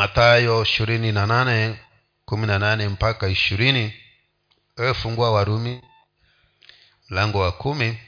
[0.00, 1.78] mathayo ishirini na nane
[2.24, 3.94] kumi na nane mpaka ishirini.
[4.76, 5.82] Wewe warumi
[7.08, 7.98] mlango wa kumi.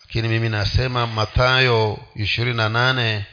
[0.00, 3.26] Lakini mimi nasema mathayo ishirini na nane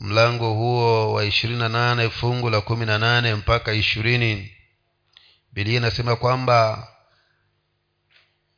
[0.00, 4.56] mlango huo wa ishirini na nane fungu la kumi na nane mpaka ishirini.
[5.52, 6.88] Bilia inasema kwamba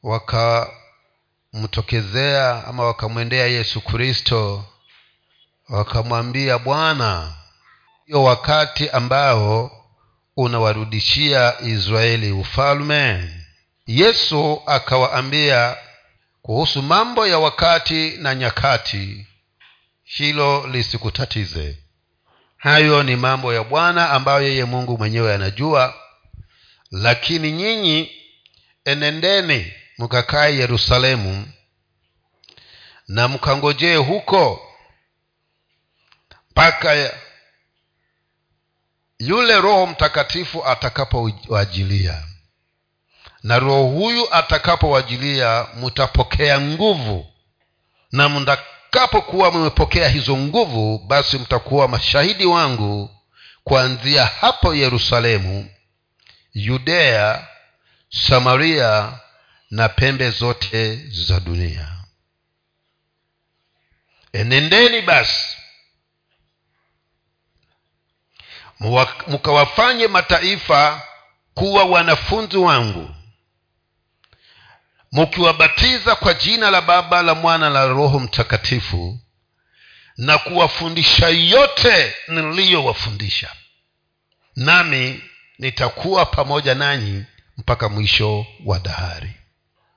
[0.03, 4.65] wakamtokezea ama wakamwendea yesu kristo
[5.69, 7.33] wakamwambia bwana
[8.07, 9.71] hiyo wakati ambao
[10.37, 13.31] unawarudishia israeli ufalme?
[13.87, 15.77] Yesu akawaambia
[16.43, 19.27] kuhusu mambo ya wakati na nyakati
[20.05, 21.79] hilo lisikutatize.
[22.57, 25.95] Hayo ni mambo ya bwana ambayo yeye mungu mwenyewe anajua.
[26.91, 28.11] Lakini nyinyi
[28.85, 31.47] enendeni mkakae yerusalemu
[33.09, 34.61] na mkangojee huko
[36.55, 37.13] mpaka
[39.19, 42.23] yule roho mtakatifu atakapowajilia.
[43.43, 47.33] Na roho huyu atakapowajilia mtapokea nguvu.
[48.13, 53.11] Na mtakapokuwa mmepokea hizo nguvu basi mtakuwa mashahidi wangu
[53.65, 55.71] kuanzia hapo yerusalemu
[56.55, 57.47] yudea
[58.11, 59.19] samaria
[59.71, 61.89] na pembe zote za dunia.
[64.33, 65.54] Enendeni basi
[69.27, 71.03] mkawafanye mataifa
[71.55, 73.15] kuwa wanafunzi wangu.
[75.13, 79.19] Mkiwabatiza kwa jina la baba la mwana la roho mtakatifu
[80.17, 83.51] na kuwafundisha yote niliyowafundisha.
[84.57, 85.23] Nami
[85.59, 87.25] nitakuwa pamoja nanyi
[87.59, 89.31] mpaka mwisho wa dahari.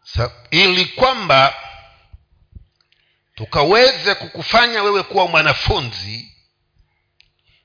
[0.03, 1.53] Sa, ili kwamba
[3.35, 6.31] tukaweze kukufanya wewe kuwa mwanafunzi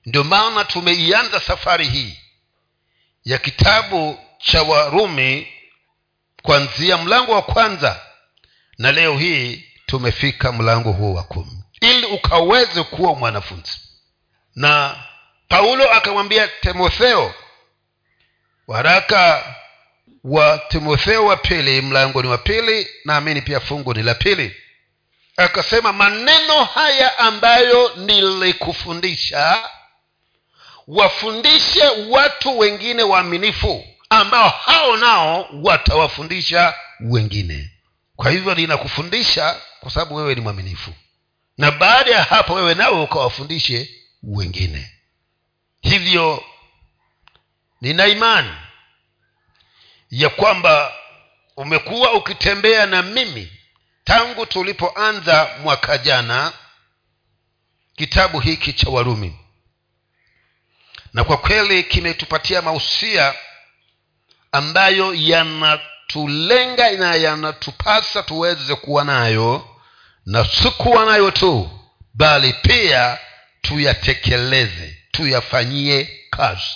[0.07, 2.19] ndio maana tumeianza safari hii
[3.25, 5.53] ya kitabu cha warumi
[6.43, 8.01] kuanzia mlango wa kwanza
[8.79, 13.81] na leo hii tumefika mlango huo wa kumi ili ukaweze kuwa mwanafunzi.
[14.55, 14.97] Na
[15.49, 17.35] paulo akamwambia timotheo
[18.67, 19.55] waraka
[20.25, 24.57] wa timotheo wa pili mlango ni wa pili naamini pia fungu ni la pili.
[25.37, 29.69] Akasema maneno haya ambayo nilikufundisha
[30.89, 37.71] wafundishe watu wengine waaminifu ambao hao nao watawafundisha wengine.
[38.17, 40.95] Kwa hivyo ninakufundisha kwa sababu wewe ni mwaminifu.
[41.59, 43.91] Na baada ya hapo wewe nawe ukawafundishe
[44.23, 44.93] wengine.
[45.81, 46.45] Hivyo
[47.81, 48.51] nina imani
[50.11, 50.93] ya kwamba
[51.57, 53.53] umekuwa ukitembea na mimi
[54.05, 56.53] tangu tulipoanza mwaka jana
[57.97, 59.39] kitabu hiki cha warumi
[61.13, 63.35] na kwa kweli kimetupatia mausia
[64.53, 69.69] ambayo yanatulenga na yanatupasa tuweze kuwa nayo
[70.27, 71.71] na sikuwa nayo tu
[72.15, 73.19] bali pia
[73.63, 76.71] tuyatekeleze tuyafanyie kazi.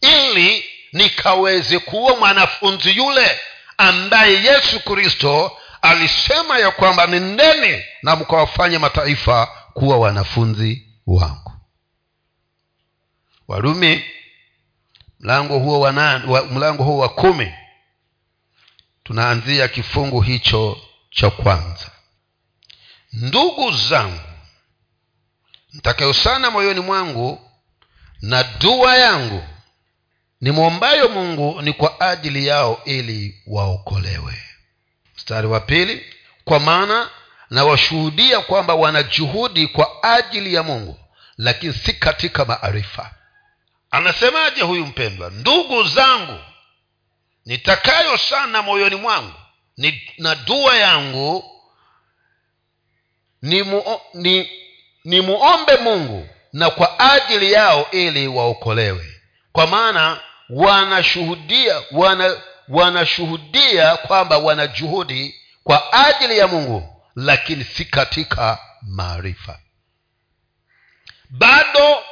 [0.00, 3.40] Ili nikaweze kuwa mwanafunzi yule
[3.78, 11.52] ambaye yesu kristo alisema ya kwamba nendeni na mkawafanye mataifa kuwa wanafunzi wangu
[13.48, 14.04] warumi
[15.20, 15.92] mlango huo wa,
[16.50, 17.52] mlango huo wa kumi
[19.04, 20.80] tunaanzia kifungu hicho
[21.10, 21.90] cha kwanza.
[23.12, 24.20] Ndugu zangu
[25.72, 27.50] mtakayo sana moyoni mwangu
[28.22, 29.42] na dua yangu
[30.40, 34.42] nimwombayo mungu ni kwa ajili yao ili waokolewe.
[35.16, 36.04] Mstari wa pili
[36.44, 37.10] kwa maana
[37.50, 40.98] nawashuhudia kwamba wana juhudi kwa ajili ya mungu
[41.36, 43.14] lakini si katika maarifa
[43.96, 45.30] anasemaje huyu mpendwa?
[45.30, 46.38] Ndugu zangu
[47.46, 49.32] nitakayo sana moyoni mwangu
[49.76, 51.44] ni, na dua yangu
[53.42, 54.50] ni, mu, ni,
[55.04, 59.20] ni muombe mungu na kwa ajili yao ili waokolewe.
[59.52, 60.20] Kwa maana
[60.50, 62.36] wanashuhudia wana
[62.68, 65.34] wanashuhudia kwamba wana juhudi
[65.64, 69.58] kwa ajili ya mungu lakini si katika maarifa.
[71.30, 72.02] Bado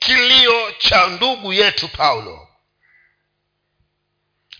[0.00, 2.48] kilio cha ndugu yetu paulo.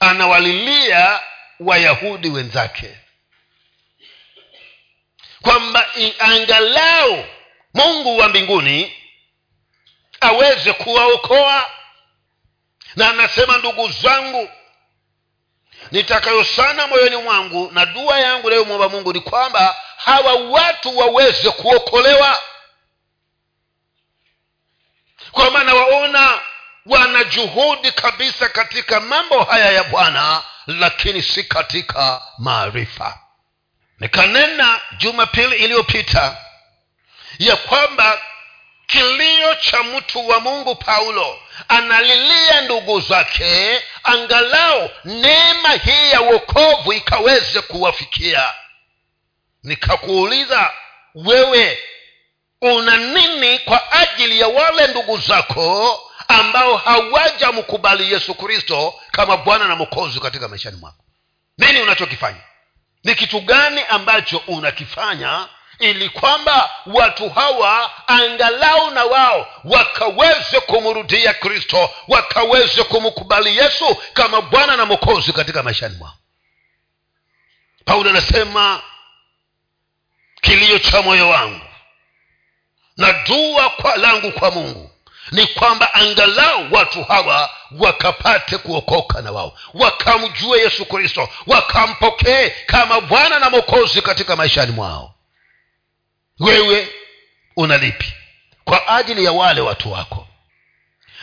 [0.00, 1.20] Anawalilia
[1.60, 2.96] wayahudi wenzake.
[5.42, 5.86] Kwamba
[6.18, 7.24] angalau
[7.74, 8.96] mungu wa mbinguni
[10.20, 11.70] aweze kuwaokoa.
[12.96, 14.50] Na anasema ndugu zangu
[15.90, 22.38] nitakayo sana moyoni mwangu na dua yangu nayomwomba mungu ni kwamba hawa watu waweze kuokolewa
[25.32, 26.40] kwa maana waona
[26.86, 33.18] wana juhudi kabisa katika mambo haya ya bwana lakini si katika maarifa.
[34.00, 36.36] Nikanena jumapili iliyopita
[37.38, 38.20] ya kwamba
[38.86, 47.60] kilio cha mtu wa mungu paulo analilia ndugu zake angalau neema hii ya uokovu ikaweze
[47.62, 48.54] kuwafikia.
[49.62, 50.70] Nikakuuliza
[51.14, 51.78] wewe
[52.60, 59.76] una nini kwa ajili ya wale ndugu zako ambao hawajamkubali yesu kristo kama bwana na
[59.76, 61.04] mokozi katika maishani mwako?
[61.58, 62.40] Nini unachokifanya?
[63.04, 65.48] Ni kitu gani ambacho unakifanya
[65.78, 74.76] ili kwamba watu hawa angalau na wao wakaweze kumrudia kristo wakaweze kumkubali yesu kama bwana
[74.76, 76.14] na mokozi katika maishani mwao?
[77.84, 78.82] Paulo anasema
[80.40, 81.60] kilio cha moyo wangu
[83.00, 84.90] na dua kwa langu kwa mungu
[85.32, 93.38] ni kwamba angalau watu hawa wakapate kuokoka na wao wakamjue yesu kristo wakampokee kama bwana
[93.38, 95.14] na mokozi katika maishani mwao.
[96.40, 96.88] Wewe
[97.56, 98.12] unalipi?
[98.64, 100.26] Kwa ajili ya wale watu wako.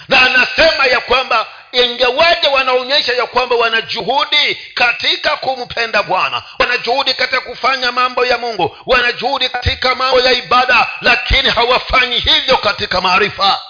[0.07, 1.47] Na anasema ya kwamba
[1.83, 8.37] ingawaje wanaonyesha ya kwamba wana juhudi katika kumpenda bwana wana juhudi katika kufanya mambo ya
[8.37, 13.61] mungu wana juhudi katika mambo ya ibada lakini hawafanyi hivyo katika maarifa.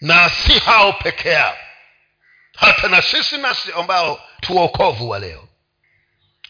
[0.00, 1.56] Na si hao peke yao
[2.56, 5.48] hata na sisi nasi ambao tuokovu wa leo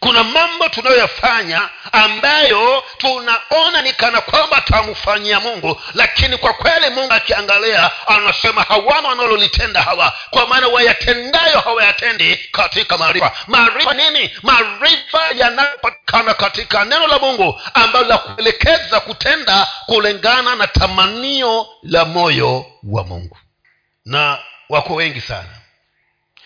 [0.03, 7.91] kuna mambo tunayoyafanya ambayo tunaona ni kana kwamba tamfanyia mungu lakini kwa kweli mungu akiangalia
[8.07, 10.13] anasema hawana wanalolitenda hawa.
[10.31, 13.33] Kwa maana wayatendayo hawayatendi katika maarifa.
[13.47, 14.31] Maarifa nini?
[14.43, 22.67] Maarifa yanayopatikana katika neno la mungu ambalo la kuelekeza kutenda kulingana na tamanio la moyo
[22.83, 23.39] wa mungu.
[24.05, 24.39] Na
[24.69, 25.62] wako wengi sana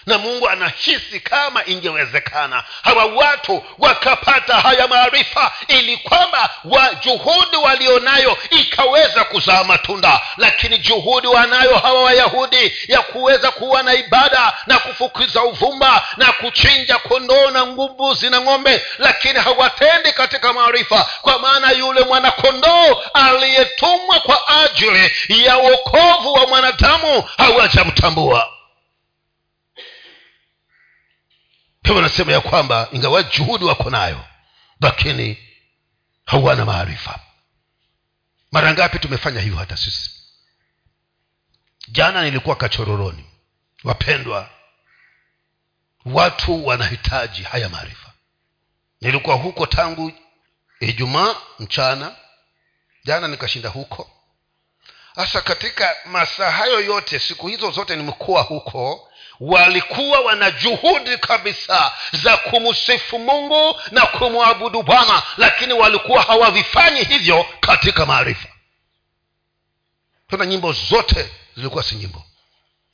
[0.06, 2.64] na mungu anahisi kama ingewezekana.
[2.82, 10.20] Hawa watu wakapata haya maarifa ili kwamba wa juhudi walionayo ikaweza kuzaa matunda.
[10.36, 16.98] Lakini juhudi wanayo hawa wayahudi ya kuweza kuwa na ibada na kufukiza uvumba na kuchinja
[16.98, 18.82] kondoo na mbuzi na ng'ombe.
[18.98, 27.24] Lakini hawatendi katika maarifa kwa maana yule mwanakondoo aliyetumwa kwa ajili ya uokovu wa mwanadamu
[27.38, 28.55] hawajamtambua
[31.86, 34.24] hivyo nasema ya kwamba ingawa juhudi wako nayo
[34.80, 35.38] lakini
[36.26, 37.20] hawana maarifa.
[38.52, 40.10] Mara ngapi tumefanya hivyo hata sisi?
[41.88, 43.24] Jana nilikuwa kachororoni.
[43.84, 44.50] Wapendwa
[46.04, 48.12] watu wanahitaji haya maarifa.
[49.00, 50.12] Nilikuwa huko tangu
[50.80, 52.16] ijumaa mchana.
[53.04, 54.10] Jana nikashinda huko.
[55.14, 59.05] Hasa katika masaa hayo yote siku hizo zote nimekuwa huko
[59.40, 68.06] walikuwa wana juhudi kabisa za kumsifu mungu na kumwabudu bwana lakini walikuwa hawavifanyi hivyo katika
[68.06, 68.48] maarifa.
[70.28, 72.22] Tena nyimbo zote zilikuwa si nyimbo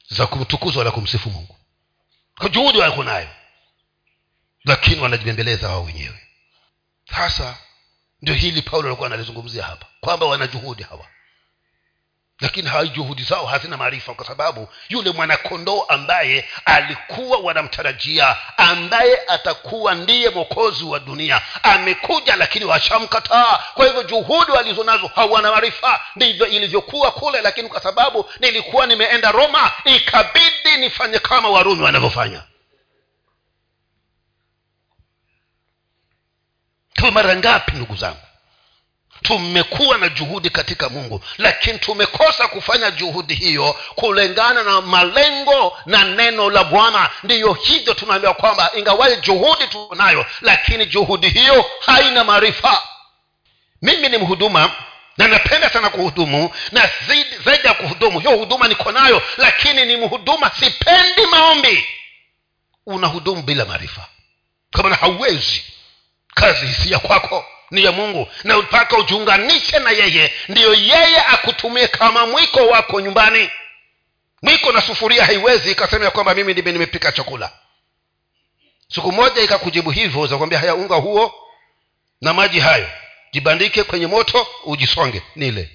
[0.09, 1.56] za kumtukuza wala kumsifu mungu.
[2.39, 3.29] Kwa juhudi walikuwa nayo
[4.65, 6.21] lakini wanajibembeleza wao wenyewe.
[7.11, 7.59] Sasa
[8.23, 11.06] ndio hili paulo alikuwa analizungumzia hapa kwamba wana juhudi hawa
[12.43, 19.94] lakini hawa juhudi zao hazina maarifa kwa sababu yule mwanakondoo ambaye alikuwa wanamtarajia ambaye atakuwa
[19.94, 23.58] ndiye mwokozi wa dunia amekuja lakini washamkataa.
[23.75, 26.01] Kwa hivyo juhudi walizo nazo hawana maarifa.
[26.17, 32.43] Ndivyo ilivyokuwa kule lakini kwa sababu nilikuwa nimeenda roma ikabidi nifanye kama warumi wanavyofanya.
[37.13, 38.20] Mara ngapi ndugu zangu
[39.22, 46.50] tumekuwa na juhudi katika mungu lakini tumekosa kufanya juhudi hiyo kulingana na malengo na neno
[46.50, 47.10] la bwana.
[47.22, 52.82] Ndiyo hivyo tunaambiwa kwamba ingawaye juhudi tunayo lakini juhudi hiyo haina maarifa.
[53.82, 54.70] Mimi ni mhuduma
[55.19, 56.91] na napenda sana kuhudumu na
[57.44, 61.86] zaidi, ya kuhudumu hiyo huduma niko nayo lakini ni mhuduma sipendi maombi.
[62.86, 64.06] Unahudumu bila maarifa.
[64.70, 65.64] Kama hauwezi.
[66.34, 72.26] Kazi hisia kwako ni ya mungu na mpaka ujiunganishe na yeye ndiyo yeye akutumie kama
[72.26, 73.50] mwiko wako nyumbani.
[74.43, 77.52] Mwiko na sufuria haiwezi ikasema ya kwamba mimi ndime nimepika chakula.
[78.94, 81.34] Siku moja ikakujibu hivyo zakwambia haya unga huo
[82.20, 82.88] na maji hayo
[83.32, 85.70] jibandike kwenye moto ujisonge nile.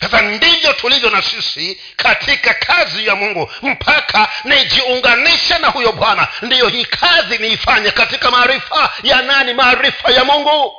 [0.00, 6.28] Sasa ndivyo tulivyo na sisi katika kazi ya mungu mpaka nijiunganishe na huyo bwana.
[6.42, 9.54] Ndiyo hii kazi niifanye katika maarifa ya nani?
[9.54, 10.72] Maarifa ya mungu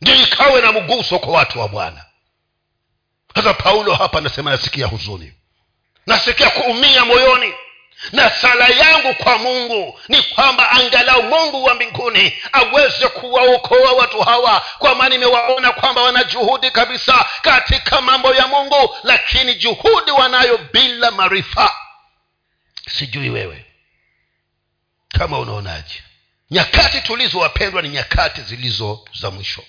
[0.00, 2.04] ndio ikawe na mguso kwa watu wa bwana.
[3.34, 5.32] Sasa paulo hapa anasema nasikia huzuni.
[6.06, 7.54] Nasikia kuumia moyoni.
[8.12, 14.66] Na sala yangu kwa mungu ni kwamba angalau mungu wa mbinguni aweze kuwaokoa watu hawa
[14.78, 21.10] kwa maana nimewaona kwamba wana juhudi kabisa katika mambo ya mungu lakini juhudi wanayo bila
[21.10, 21.76] maarifa.
[22.90, 23.64] Sijui wewe
[25.08, 26.02] kama unaonaje
[26.50, 29.64] nyakati tulizo wapendwa ni nyakati zilizo za mwisho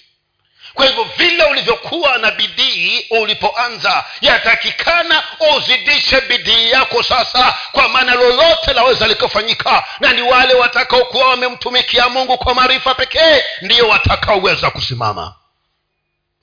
[0.73, 5.23] kwa hivyo vile ulivyokuwa na bidii ulipoanza yatakikana
[5.57, 12.37] uzidishe bidii yako sasa kwa maana lolote laweza likafanyika na ni wale watakaokuwa wamemtumikia mungu
[12.37, 15.35] kwa maarifa pekee ndiyo watakaoweza kusimama.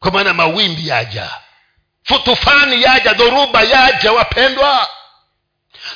[0.00, 1.30] Kwa maana mawimbi yaja
[2.04, 4.88] futufani yaja dhoruba yaja wapendwa.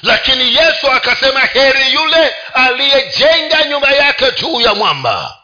[0.03, 5.42] Lakini yesu akasema heri yule aliyejenga nyumba yake juu ya mwamba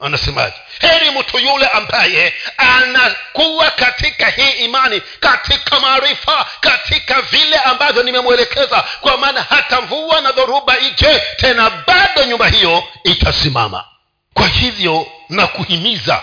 [0.00, 0.56] anasemaje?
[0.80, 8.84] Heri mtu yule ambaye anakuwa katika hii imani katika maarifa katika vile ambavyo nimemwelekeza.
[9.00, 13.84] Kwa maana hata mvua na dhoruba ije tena bado nyumba hiyo itasimama.
[14.34, 16.22] Kwa hivyo na kuhimiza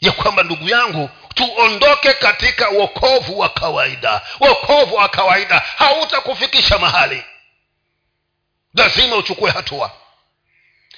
[0.00, 4.20] ya kwamba ndugu yangu tuondoke katika wokovu wa kawaida.
[4.40, 7.24] Wokovu wa kawaida hautakufikisha mahali.
[8.74, 9.90] Lazima uchukue hatua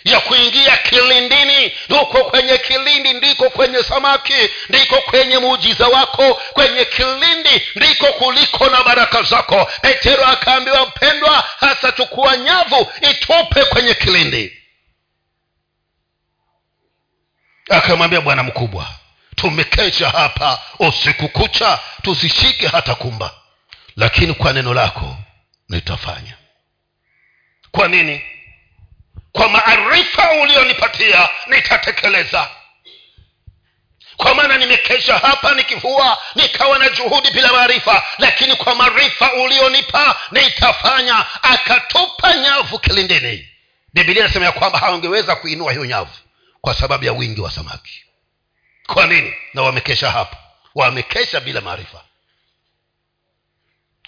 [0.05, 1.73] ya kuingia kilindini.
[1.89, 6.35] Huko kwenye kilindi ndiko kwenye samaki ndiko kwenye muujiza wako.
[6.35, 9.71] Kwenye kilindi ndiko kuliko na baraka zako.
[9.83, 14.59] Petero akaambiwa mpendwa hasa chukua nyavu itupe kwenye kilindi.
[17.71, 18.87] Akamwambia bwana mkubwa
[19.37, 20.59] tumekesha hapa.
[20.79, 23.35] Usiku kucha tusishike hata kumba.
[23.97, 25.17] Lakini kwa neno lako
[25.69, 26.37] nitafanya.
[27.71, 28.23] Kwa nini
[29.33, 32.49] kwa maarifa ulionipatia nitatekeleza.
[34.17, 41.27] Kwa maana nimekesha hapa nikivua nikawa na juhudi bila maarifa lakini kwa maarifa ulionipa nitafanya.
[41.43, 43.49] Akatupa nyavu kilindini.
[43.95, 46.11] Bibilia inasema ya kwamba hawangeweza kuinua hiyo nyavu
[46.61, 48.05] kwa sababu ya wingi wa samaki.
[48.87, 49.35] Kwa nini?
[49.55, 50.37] Na wamekesha hapa.
[50.75, 52.05] Wamekesha bila maarifa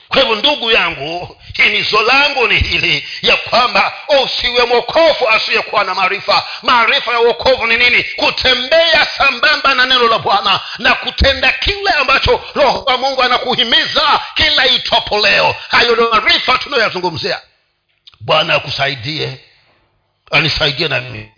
[0.09, 3.93] kwa hivyo ndugu yangu himizo langu ni hili ya kwamba
[4.25, 6.47] usiwe mwokovu asiyekuwa na maarifa.
[6.63, 8.05] Maarifa ya uokovu ni nini?
[8.05, 14.67] Kutembea sambamba na neno la bwana na kutenda kile ambacho roho wa mungu anakuhimiza kila
[14.67, 15.57] itopo leo.
[15.69, 17.41] Hayo ndio maarifa tunayoyazungumzia.
[18.21, 19.39] Bwana akusaidie
[20.31, 21.33] anisaidie na mimi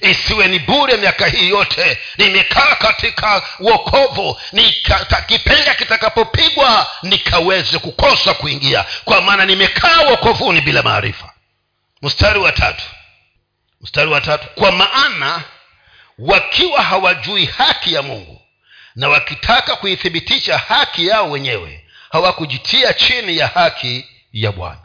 [0.00, 1.98] isiwe ni bure miaka hii yote.
[2.18, 4.40] Nimekaa katika wokovu.
[5.26, 8.84] Kipenga kitakapopigwa nikaweze kukosa kuingia.
[9.04, 11.32] Kwa maana nimekaa wokovuni bila maarifa.
[12.02, 12.84] Mstari wa tatu.
[13.80, 14.46] Mstari wa tatu.
[14.54, 15.42] Kwa maana
[16.18, 18.42] wakiwa hawajui haki ya mungu
[18.96, 24.80] na wakitaka kuithibitisha haki yao wenyewe hawakujitia chini ya haki ya bwana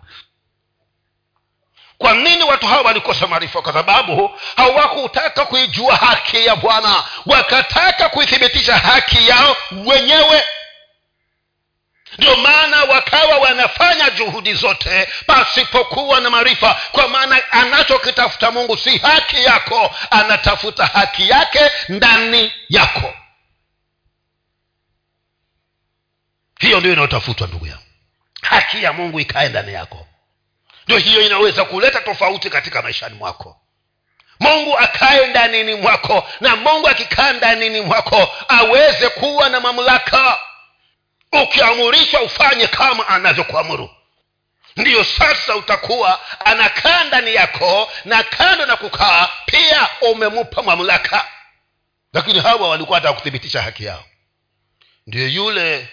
[2.01, 3.61] kwa nini watu hawa walikosa maarifa?
[3.61, 7.03] Kwa sababu hawakutaka kuijua haki ya bwana.
[7.25, 10.43] Wakataka kuithibitisha haki yao wenyewe.
[12.17, 16.81] Ndio maana wakawa wanafanya juhudi zote pasipokuwa na maarifa.
[16.91, 23.13] Kwa maana anachokitafuta mungu si haki yako anatafuta haki yake ndani yako.
[26.59, 27.83] Hiyo ndio inayotafutwa ndugu yangu.
[28.41, 30.07] Haki ya mungu ikae ndani yako
[30.85, 33.57] ndio hiyo inaweza kuleta tofauti katika maishani mwako.
[34.39, 40.39] Mungu akae ndanini mwako na mungu akikaa ndanini mwako aweze kuwa na mamlaka.
[41.43, 43.89] Ukiamurishwa ufanye kama anavyokuamuru.
[44.77, 51.27] Ndiyo sasa utakuwa anakaa ndani yako na kando na kukaa pia umemupa mamlaka.
[52.13, 54.03] Lakini hawa walikuwa hata kuthibitisha haki yao.
[55.07, 55.87] Ndiyo yule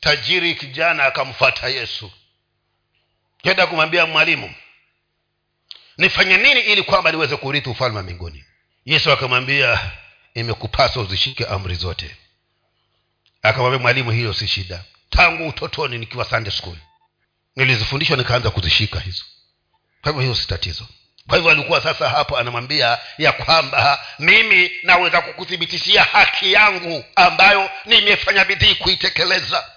[0.00, 2.10] tajiri kijana akamfata yesu
[3.46, 4.54] kenda kumwambia mwalimu
[5.98, 8.44] nifanye nini ili kwamba niweze kurithi ufalme wa mbinguni?
[8.84, 9.90] Yesu akamwambia
[10.34, 12.16] imekupasa uzishike amri zote.
[13.42, 14.84] Akamwambia mwalimu hiyo si shida.
[15.10, 16.76] Tangu utotoni nikiwa sunday school
[17.56, 19.24] nilizifundishwa nikaanza kuzishika hizo.
[20.02, 20.86] Kwa hivyo hiyo si tatizo.
[21.28, 28.44] Kwa hivyo alikuwa sasa hapo anamwambia ya kwamba mimi naweza kukuthibitishia haki yangu ambayo nimefanya
[28.44, 29.75] bidii kuitekeleza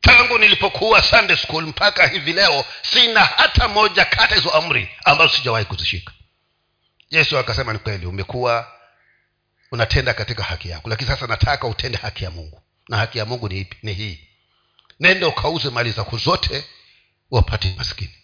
[0.00, 5.64] tangu nilipokuwa sunday school mpaka hivi leo sina hata moja kata hizo amri ambazo sijawahi
[5.64, 6.12] kuzishika.
[7.10, 8.72] Yesu akasema ni kweli umekuwa
[9.72, 12.62] unatenda katika haki yako lakini sasa nataka utende haki ya mungu.
[12.88, 14.28] Na haki ya mungu ni ni hii.
[15.00, 16.64] Nende ukauze mali zako zote
[17.30, 18.14] wapate maskini.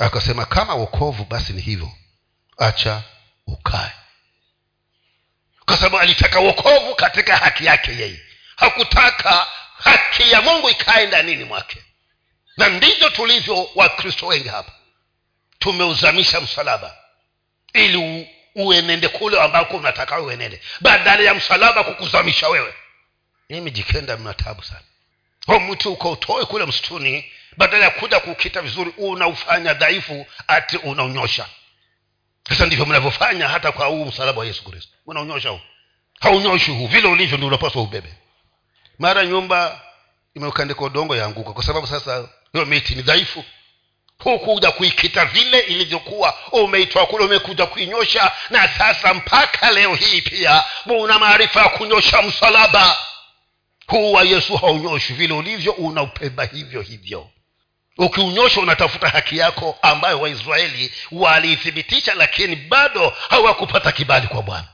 [0.00, 1.90] Akasema kama wokovu basi ni hivyo.
[2.58, 3.02] Acha
[3.46, 3.92] ukae.
[5.66, 8.20] Kwa sababu alitaka wokovu katika haki yake yeye.
[8.56, 9.46] Hakutaka
[9.78, 11.84] haki ya mungu ikae ndanini mwake.
[12.56, 14.72] Na ndivyo tulivyo wakristo wengi hapa.
[15.58, 16.96] Tumeuzamisha msalaba.
[17.72, 20.60] Ili uenende kule ambako unataka uenende.
[20.80, 22.74] Badala ya msalaba kukuzamisha wewe.
[23.50, 24.80] Mimi jikenda mna tabu sana.
[25.46, 31.46] Ho mtu ukautoe kule msituni badala ya kuja kukita vizuri unaufanya dhaifu ati unaunyosha
[32.48, 34.92] sasa ndivyo mnavyofanya hata kwa huu msalaba wa yesu kristo.
[35.06, 35.60] Unaunyosha huu.
[36.20, 36.86] Haunyoshi huu.
[36.86, 38.14] Vile ulivyo ndi unapaswa ubebe
[38.98, 39.80] mara nyumba
[40.34, 43.44] imeukandika udongo yaanguka kwa sababu sasa hiyo miti ni dhaifu.
[44.18, 46.34] Hukuja kuikita vile ilivyokuwa.
[46.52, 48.32] Umeitwa kule umekuja kuinyosha.
[48.50, 52.96] Na sasa mpaka leo hii pia una maarifa ya kunyosha msalaba.
[53.86, 57.30] Huu wa yesu haunyoshi vile ulivyo unaupeba hivyo hivyo.
[57.98, 64.68] Ukiunyosha unatafuta haki yako ambayo waisraeli waliithibitisha lakini bado hawakupata kibali kwa bwana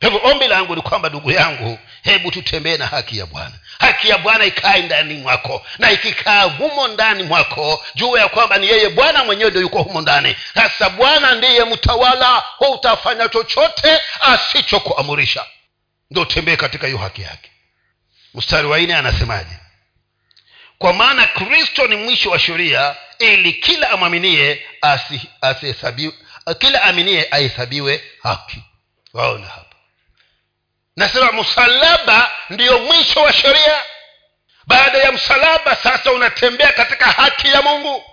[0.00, 3.52] hivyo ombi langu ni kwamba ndugu yangu hebu tutembee na haki ya bwana.
[3.78, 8.66] Haki ya bwana ikae ndani mwako na ikikaa humo ndani mwako juu ya kwamba ni
[8.68, 10.36] yeye bwana mwenyewe ndio yuko humo ndani.
[10.54, 12.42] Sasa bwana ndiye mtawala
[12.74, 15.44] utafanya chochote asichokuamurisha.
[16.10, 17.50] Ndo utembee katika hiyo haki yake.
[18.34, 19.56] Mstari wa nne anasemaje?
[20.78, 24.62] Kwa maana kristo ni mwisho wa sheria ili kila amwaminie
[26.58, 28.62] kila aminie ahesabiwe haki.
[29.12, 29.67] Waona hapa
[30.98, 33.82] nasema msalaba ndiyo mwisho wa sheria.
[34.66, 38.04] Baada ya msalaba sasa unatembea katika haki ya mungu.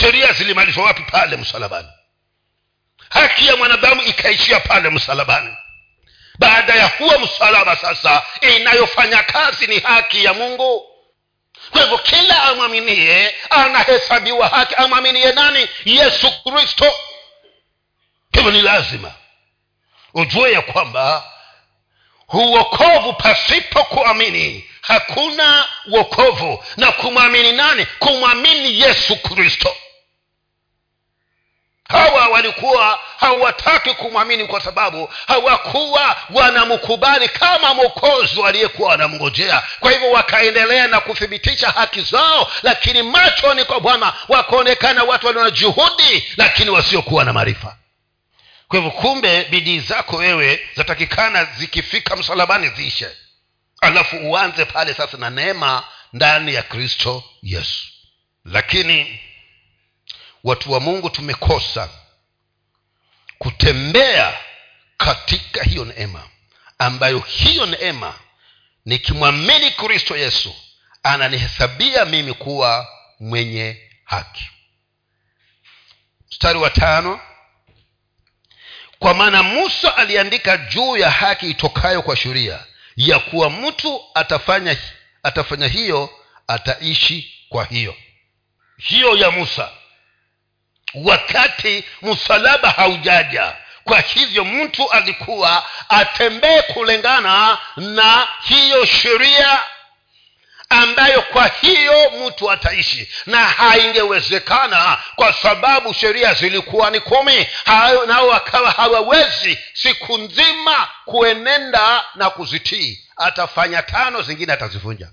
[0.00, 1.02] Sheria zilimalizwa wapi?
[1.02, 1.88] Pale msalabani.
[3.10, 5.56] Haki ya mwanadamu ikaishia pale msalabani.
[6.38, 10.86] Baada ya huo msalaba sasa inayofanya kazi ni haki ya mungu.
[11.70, 14.74] Kwa hivyo kila amwaminie anahesabiwa haki.
[14.74, 15.68] Amwaminie nani?
[15.84, 16.94] Yesu kristo.
[18.32, 19.12] Hivyo ni lazima.
[20.14, 21.32] Ujue ya kwamba
[22.32, 24.64] uokovu pasipo kuamini.
[24.82, 27.86] Hakuna uokovu na kumwamini nani?
[27.98, 29.76] Kumwamini yesu kristo.
[31.88, 39.62] Hawa walikuwa hawataki kumwamini kwa sababu hawakuwa wanamkubali kama mwokozi aliyekuwa wanamngojea.
[39.80, 44.12] Kwa hivyo wakaendelea na kuthibitisha haki zao lakini machoni kwa bwana.
[44.28, 47.76] Wakaonekana watu walio na juhudi lakini wasiokuwa na maarifa
[48.68, 53.10] kwa hivyo kumbe bidii zako wewe zatakikana zikifika msalabani ziishe.
[53.80, 57.86] Alafu uanze pale sasa na neema ndani ya kristo yesu.
[58.44, 59.20] Lakini
[60.44, 61.88] watu wa mungu tumekosa
[63.38, 64.36] kutembea
[64.96, 66.28] katika hiyo neema
[66.78, 68.18] ambayo hiyo neema
[68.84, 70.54] nikimwamini kristo yesu
[71.02, 72.88] ananihesabia mimi kuwa
[73.20, 74.50] mwenye haki.
[76.30, 77.20] Mstari wa tano
[78.98, 82.58] kwa maana musa aliandika juu ya haki itokayo kwa sheria
[82.96, 84.76] ya kuwa mtu atafanya
[85.22, 86.10] atafanya hiyo
[86.48, 87.94] ataishi kwa hiyo.
[88.78, 89.70] Hiyo ya musa.
[90.94, 99.60] Wakati msalaba haujaja kwa hivyo mtu alikuwa atembee kulingana na hiyo sheria
[100.68, 103.08] ambayo kwa hiyo mtu ataishi.
[103.26, 107.46] Na haingewezekana kwa sababu sheria zilikuwa ni kumi.
[108.06, 113.00] Nao wakawa hawawezi siku nzima kuenenda na kuzitii.
[113.16, 115.10] Atafanya tano zingine atazivunja.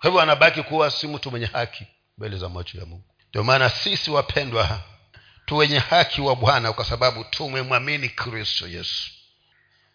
[0.00, 1.86] Kwa hivyo anabaki kuwa si mtu mwenye haki
[2.18, 3.04] mbele za macho ya mungu.
[3.30, 4.80] Ndio maana sisi wapendwa
[5.46, 9.10] tu wenye haki wa bwana kwa sababu tumemwamini kristo yesu.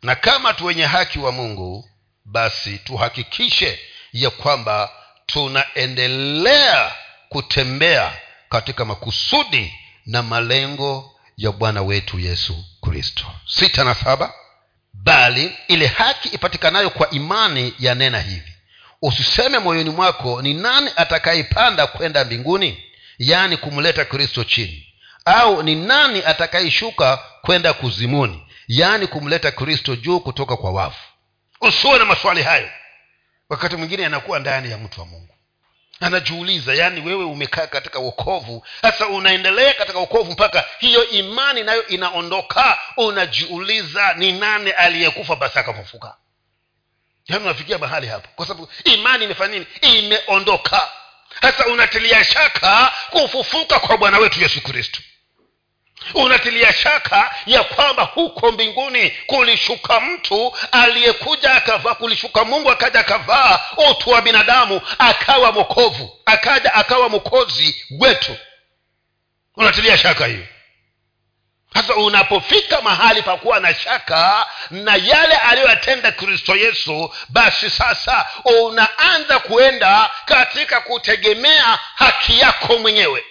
[0.03, 1.89] Na kama tu wenye haki wa mungu
[2.25, 3.79] basi tuhakikishe
[4.13, 4.89] ya kwamba
[5.25, 6.91] tunaendelea
[7.29, 8.13] kutembea
[8.49, 9.73] katika makusudi
[10.05, 13.25] na malengo ya bwana wetu yesu kristo.
[13.47, 14.33] Sita na saba
[14.93, 18.53] bali ile haki ipatikanayo kwa imani yanena hivi.
[19.01, 22.83] Usiseme moyoni mwako ni nani atakayepanda kwenda mbinguni
[23.19, 24.87] yaani kumleta kristo chini
[25.25, 30.99] au ni nani atakayeshuka kwenda kuzimuni yaani kumleta kristo juu kutoka kwa wafu.
[31.61, 32.69] Usiwe na maswali hayo
[33.51, 35.35] wakati mwingine anakuwa ndani ya mtu wa mungu.
[35.99, 42.77] Anajiuliza yaani wewe umekaa katika wokovu sasa unaendelea katika wokovu mpaka hiyo imani nayo inaondoka?
[42.97, 46.15] Unajiuliza ni nane aliyekufa basi akafufuka?
[47.27, 48.27] Yaani unafikia mahali hapo.
[48.35, 49.67] Kwa sababu imani imefanya nini?
[49.81, 50.89] Imeondoka.
[51.41, 55.01] Sasa unatilia shaka kufufuka kwa bwana wetu yesu kristo
[56.13, 63.59] unatilia shaka ya kwamba huko mbinguni kulishuka mtu aliyekuja akavaa kulishuka mungu akaja akavaa
[63.89, 68.35] utu wa binadamu akawa mokovu akaja akawa mokozi wetu.
[69.57, 70.47] Unatilia shaka hiyo?
[71.73, 80.09] Sasa unapofika mahali pakuwa na shaka na yale aliyoyatenda kristo yesu basi sasa unaanza kuenda
[80.25, 83.23] katika kutegemea haki yako mwenyewe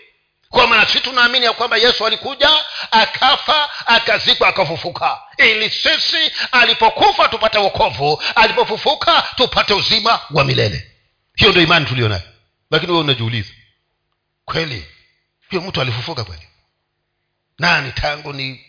[0.50, 2.50] kwa maana si tunaamini ya kwamba yesu alikuja
[2.90, 5.20] akafa akazikwa akafufuka.
[5.38, 10.90] Ili sisi alipokufa tupate wokovu alipofufuka tupate uzima wa milele.
[11.34, 12.22] Hiyo ndio imani tulionayo.
[12.70, 13.52] Lakini wewe unajiuliza
[14.44, 14.86] kweli?
[15.50, 16.48] Huyo mtu alifufuka kweli?
[17.58, 18.66] Nani tangu ni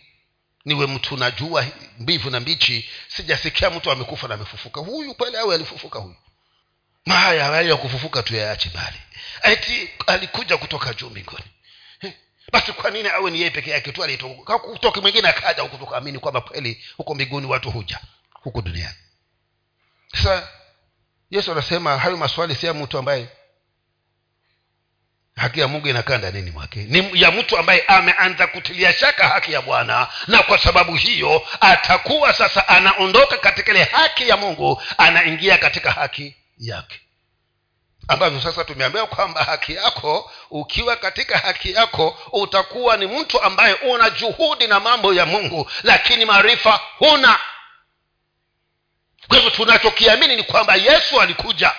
[0.66, 1.66] niwe mtu najua
[2.00, 4.80] mbivu na mbichi sijasikia mtu amekufa na amefufuka.
[4.82, 6.16] Huyu kweli awe alifufuka huyu?
[7.06, 8.98] Mahaya haya ya kufufuka tu yaache bali.
[9.42, 11.44] Ati alikuja kutoka juu mbinguni
[12.52, 16.42] basi kwa nini awe ni yeye peke yake tu alitoka mwingine akaja huku tukaamini kwamba
[16.42, 18.00] kweli huko mbinguni watu huja
[18.34, 18.96] huku duniani.
[20.14, 20.48] Sasa
[21.32, 23.28] yesu anasema hayo maswali si ya mtu ambaye
[25.36, 26.80] haki ya mungu inakaa ndanini mwake.
[26.84, 32.34] Ni ya mtu ambaye ameanza kutilia shaka haki ya bwana na kwa sababu hiyo atakuwa
[32.34, 37.00] sasa anaondoka katika ile haki ya mungu anaingia katika haki yake
[38.12, 44.10] ambavyo sasa tumeambiwa kwamba haki yako ukiwa katika haki yako utakuwa ni mtu ambaye una
[44.10, 47.40] juhudi na mambo ya mungu lakini maarifa huna.
[49.28, 51.72] Kwa hivyo tunachokiamini ni kwamba yesu alikuja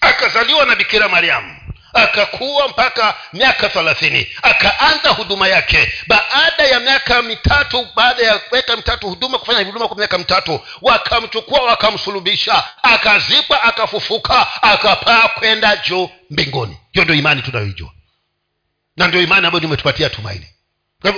[0.00, 1.56] akazaliwa na bikira mariamu
[1.92, 4.36] akakuwa mpaka miaka thelathini.
[4.42, 5.92] Akaanza huduma yake.
[6.06, 11.60] Baada ya miaka mitatu baada ya miaka mitatu huduma kufanya huduma kwa miaka mitatu wakamchukua
[11.62, 12.64] wakamsulubisha.
[12.82, 16.76] Akazikwa akafufuka akapaa kwenda juu mbinguni.
[16.92, 17.90] Hiyo ndio imani tunayoijua.
[18.96, 20.46] Na ndio imani ambayo nimetupatia tumaini.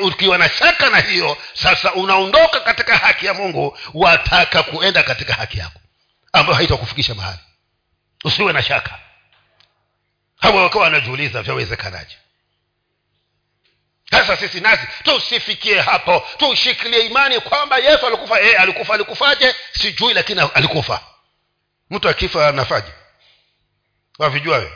[0.03, 5.59] Ukiwa na shaka na hiyo sasa unaondoka katika haki ya mungu wataka kuenda katika haki
[5.59, 5.81] yako
[6.33, 7.39] ambayo haitakufikisha mahali.
[8.25, 8.99] Usiwe na shaka
[10.45, 12.17] hawa wakawa wanajiuliza vyawezekanaje?
[14.11, 16.27] Sasa sisi nasi tusifikie hapo.
[16.39, 18.41] Tushikilie imani kwamba yesu alikufa.
[18.41, 19.55] E, alikufa alikufaje?
[19.73, 21.01] Sijui lakini alikufa.
[21.91, 22.93] Mtu akifa anafaje?
[24.19, 24.73] Wavijua we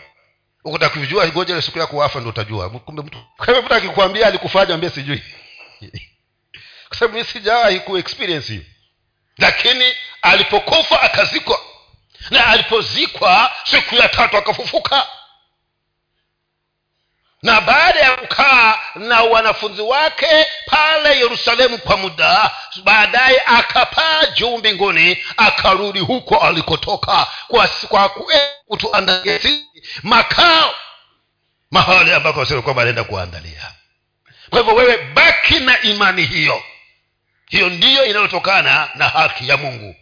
[0.65, 2.71] ukutaka kuvijua ngoja siku yako wafa ndo utajua.
[2.71, 3.19] Kumbe mtu
[3.65, 5.23] mtu akikwambia alikufaje ambie sijui.
[6.89, 8.65] Kwa sababu mi sijawahi ku experience hiyo.
[9.39, 9.85] Lakini
[10.23, 11.61] alipokufa akazikwa.
[12.31, 15.07] Na alipozikwa siku ya tatu akafufuka
[17.43, 22.51] na baada ya kukaa na wanafunzi wake pale yerusalemu kwa muda
[22.85, 28.09] baadaye akapaa juu mbinguni akarudi huko alikotoka kwa, kwa
[28.67, 29.41] kutuandalia
[30.03, 30.75] makao.
[31.71, 33.73] Mahali ambako kwamba anaenda kuandalia.
[34.51, 36.63] Kwa hivyo wewe baki na imani hiyo.
[37.49, 39.97] Hiyo ndiyo inayotokana na haki ya mungu.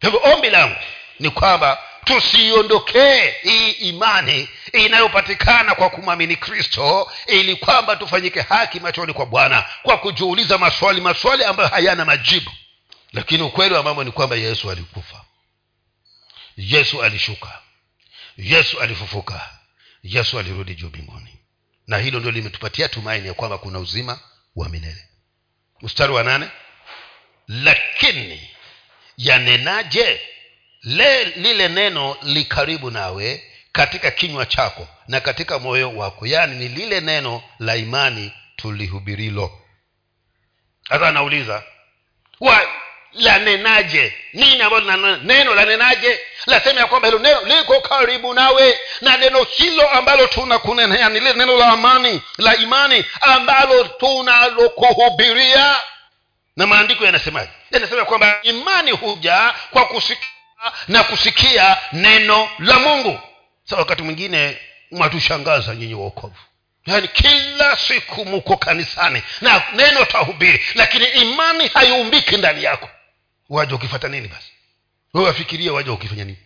[0.00, 0.76] Kwa hivyo ombi langu
[1.20, 9.26] ni kwamba tusiondokee hii imani inayopatikana kwa kumwamini kristo ili kwamba tufanyike haki machoni kwa
[9.26, 12.50] bwana kwa kujiuliza maswali maswali ambayo hayana majibu.
[13.12, 15.24] Lakini ukweli wa mambo ni kwamba yesu alikufa.
[16.56, 17.58] Yesu alishuka.
[18.36, 19.50] Yesu alifufuka.
[20.02, 21.38] Yesu alirudi juu mbinguni.
[21.86, 24.20] Na hilo ndio limetupatia tumaini ya kwamba kuna uzima
[24.56, 25.08] wa milele.
[25.82, 26.48] Mstari wa nane.
[27.48, 28.50] Lakini
[29.16, 30.20] yanenaje
[30.88, 36.26] le lile neno likaribu nawe katika kinywa chako na katika moyo wako.
[36.26, 39.50] Yaani ni lile neno la imani tulihubirilo
[40.88, 41.62] sasa anauliza
[43.12, 49.42] lanenaje nini ambalo neno lanenaje lasema ya kwamba hilo neno liko karibu nawe na neno
[49.44, 55.80] hilo ambalo tunakunenea ni lile neno la amani la imani ambalo tunalokuhubiria.
[56.56, 57.50] Na maandiko yanasemaje?
[57.70, 60.28] Yanasema kwamba imani huja kwa kusikia
[60.88, 63.20] na kusikia neno la mungu.
[63.64, 64.58] Sa wakati mwingine
[64.90, 66.36] mwatushangaza nyinyi waokovu
[66.86, 72.88] yaani kila siku muko kanisani na neno tahubiri lakini imani haiumbiki ndani yako.
[73.48, 74.52] Waja ukifata nini basi?
[75.14, 76.38] Wewe wafikiria waja ukifanya nini?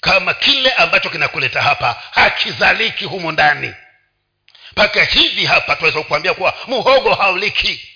[0.00, 3.74] Kama kile ambacho kinakuleta hapa hakizaliki humo ndani.
[4.72, 7.91] Mpaka hivi hapa tunaweza kukwambia kuwa muhogo hauliki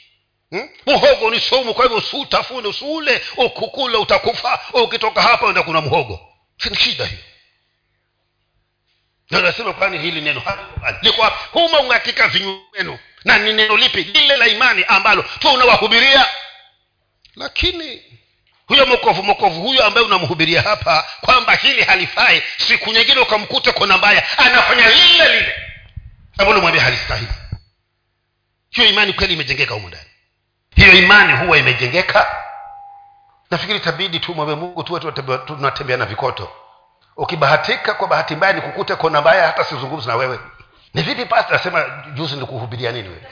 [0.51, 0.69] hmm?
[0.87, 6.21] muhogo ni sumu kwa hivyo usiutafune usiule ukukula utakufa ukitoka hapa enda kuna mhogo
[6.59, 7.21] sini shida hiyo?
[9.31, 10.43] Nasema kwani hili neno
[11.03, 12.99] liko humo katika vinywa vyenu.
[13.25, 14.03] Na ni neno lipi?
[14.05, 16.27] Lile la imani ambalo tunawahubiria
[17.37, 18.03] lakini
[18.67, 24.39] huyo mokovu mokovu huyo ambaye unamhubiria hapa kwamba hili halifai siku nyingine ukamkuta kona mbaya
[24.39, 25.55] anafanya lile lile.
[26.39, 27.33] Ambalo mwambia halistahili.
[28.71, 30.06] Hiyo imani kweli imejengeka humu ndani
[30.77, 32.37] hiyo imani huwa imejengeka.
[33.51, 35.01] Nafikiri tabidi tu mwambie mungu tuwe
[35.47, 36.53] tunatembea na vikoto.
[37.17, 40.41] Ukibahatika kwa bahati mbaya nikukute kona mbaya hata sizungumzi na wewe.
[40.95, 41.85] Ni vipi pasta asema
[42.15, 43.23] juzi nikuhubiria nini wewe?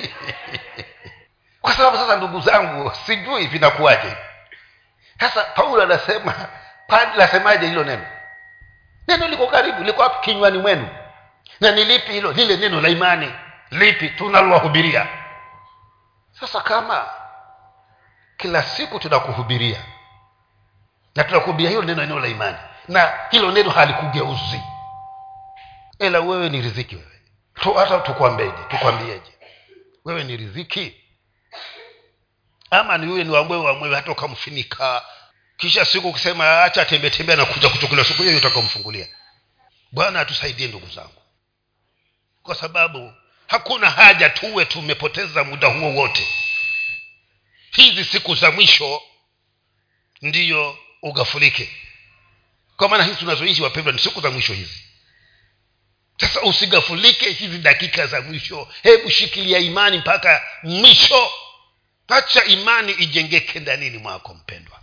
[1.62, 4.16] Kwa sababu sasa ndugu zangu sijui vinakuwaje.
[5.20, 6.34] Sasa paulo anasema
[7.16, 8.06] lasemaje hilo neno?
[9.08, 10.88] Neno liko karibu liko kinywani mwenu.
[11.60, 12.32] Na ni lipi hilo?
[12.32, 13.32] Lile neno la imani.
[13.70, 14.08] Lipi?
[14.08, 15.06] Tunalowahubiria
[16.40, 17.10] sasa kama
[18.36, 19.84] kila siku tunakuhubiria
[21.14, 24.60] na tunakuhubiria hilo neno eneo la imani na hilo neno halikugeuzi
[25.98, 27.20] ila wewe ni riziki wewe.
[27.54, 29.32] Tu, hata tukwambeje tukwambieje
[30.04, 31.02] wewe ni riziki?
[32.70, 35.02] Ama ni yule ni wamwewe wamwewe hata ukamfinika?
[35.56, 39.08] Kisha siku ukisema acha tembetembea na kuja kuchukuliwa siku hiyo utakamfungulia
[39.92, 41.22] bwana atusaidie ndugu zangu
[42.42, 43.12] kwa sababu
[43.46, 46.28] hakuna haja tuwe tumepoteza muda huo wote.
[47.72, 49.02] Hizi siku za mwisho
[50.22, 51.70] ndiyo ugafulike
[52.76, 54.82] kwa maana hizi tunazoishi wapendwa ni siku za mwisho hizi.
[56.20, 58.68] Sasa usigafulike hizi dakika za mwisho.
[58.82, 61.32] Hebu shikilia imani mpaka mwisho.
[62.08, 64.80] Hacha imani ijengeke ndanini mwako mpendwa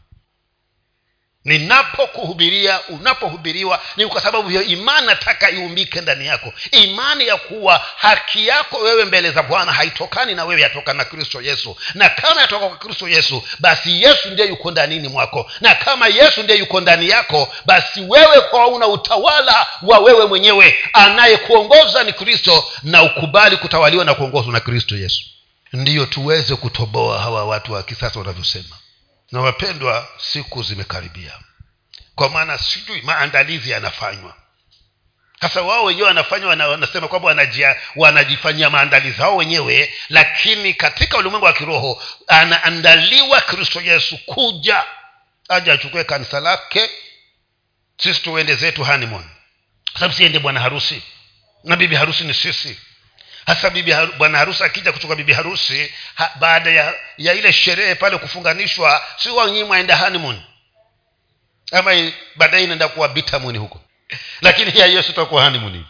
[1.46, 6.54] ninapokuhubiria unapohubiriwa ni kwa sababu hiyo imani nataka iumbike ndani yako.
[6.72, 11.42] Imani ya kuwa haki yako wewe mbele za bwana haitokani na wewe yatokana na kristo
[11.42, 11.78] yesu.
[11.94, 15.52] Na kama yatoka kwa kristo yesu basi yesu ndiye yuko ndanini mwako.
[15.62, 20.76] Na kama yesu ndiye yuko ndani yako basi wewe kwa una utawala wa wewe mwenyewe.
[20.94, 25.22] Anayekuongoza ni kristo na ukubali kutawaliwa na kuongozwa na kristo yesu.
[25.74, 28.76] Ndiyo tuweze kutoboa hawa watu wa kisasa wanavyosema
[29.34, 31.40] na wapendwa siku zimekaribia.
[32.16, 34.36] Kwa maana sijui maandalizi yanafanywa.
[35.42, 37.48] Sasa wao wenyewe wanafanywa wanasema kwamba
[37.96, 44.84] wanajifanyia maandalizi hao wenyewe lakini katika ulimwengu wa kiroho anaandaliwa kristo yesu kuja
[45.50, 46.90] aje achukue kanisa lake
[47.98, 49.24] sisi tuende zetu hanimon
[49.94, 51.04] sababu siende bwana harusi.
[51.64, 52.80] Na bibi harusi ni sisi
[53.46, 58.18] hasa bibi bwana harusi akija kutoka bibi harusi ha, baada ya ya ile sherehe pale
[58.18, 59.98] kufunganishwa si wanyii mwaenda
[61.72, 63.82] ama baadaye inaenda kuwa bitamuni huko.
[64.42, 65.86] Lakini ya yesu takuwa honeymoon.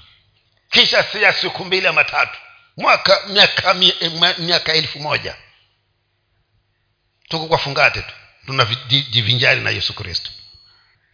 [0.70, 2.39] Kisha si siku mbili ama tatu.
[2.78, 3.74] Mwaka miaka
[4.38, 5.36] miaka elfu moja.
[7.30, 8.13] Tuko kwa fungate tu.
[8.46, 10.30] Tunajivinjari na yesu kristo.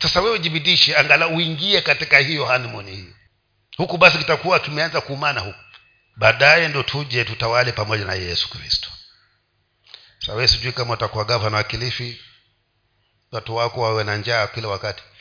[0.02, 3.14] Sasa wewe jibidishe angala uingie katika hiyo honeymoon hiyo
[3.78, 5.60] huku basi kitakuwa kimeanza kuumana huku
[6.20, 8.90] baadaye ndo tuje tutawale pamoja na yesu kristo.
[10.26, 12.22] Sawe sijui kama utakuwa gavana wa kilifi
[13.32, 15.04] watu wako wawe na njaa kila wakati.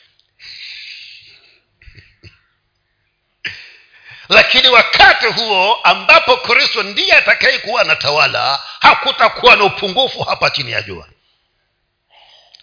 [4.29, 11.09] Lakini wakati huo ambapo kristo ndiye atakayekuwa anatawala hakutakuwa na upungufu hapa chini ya jua.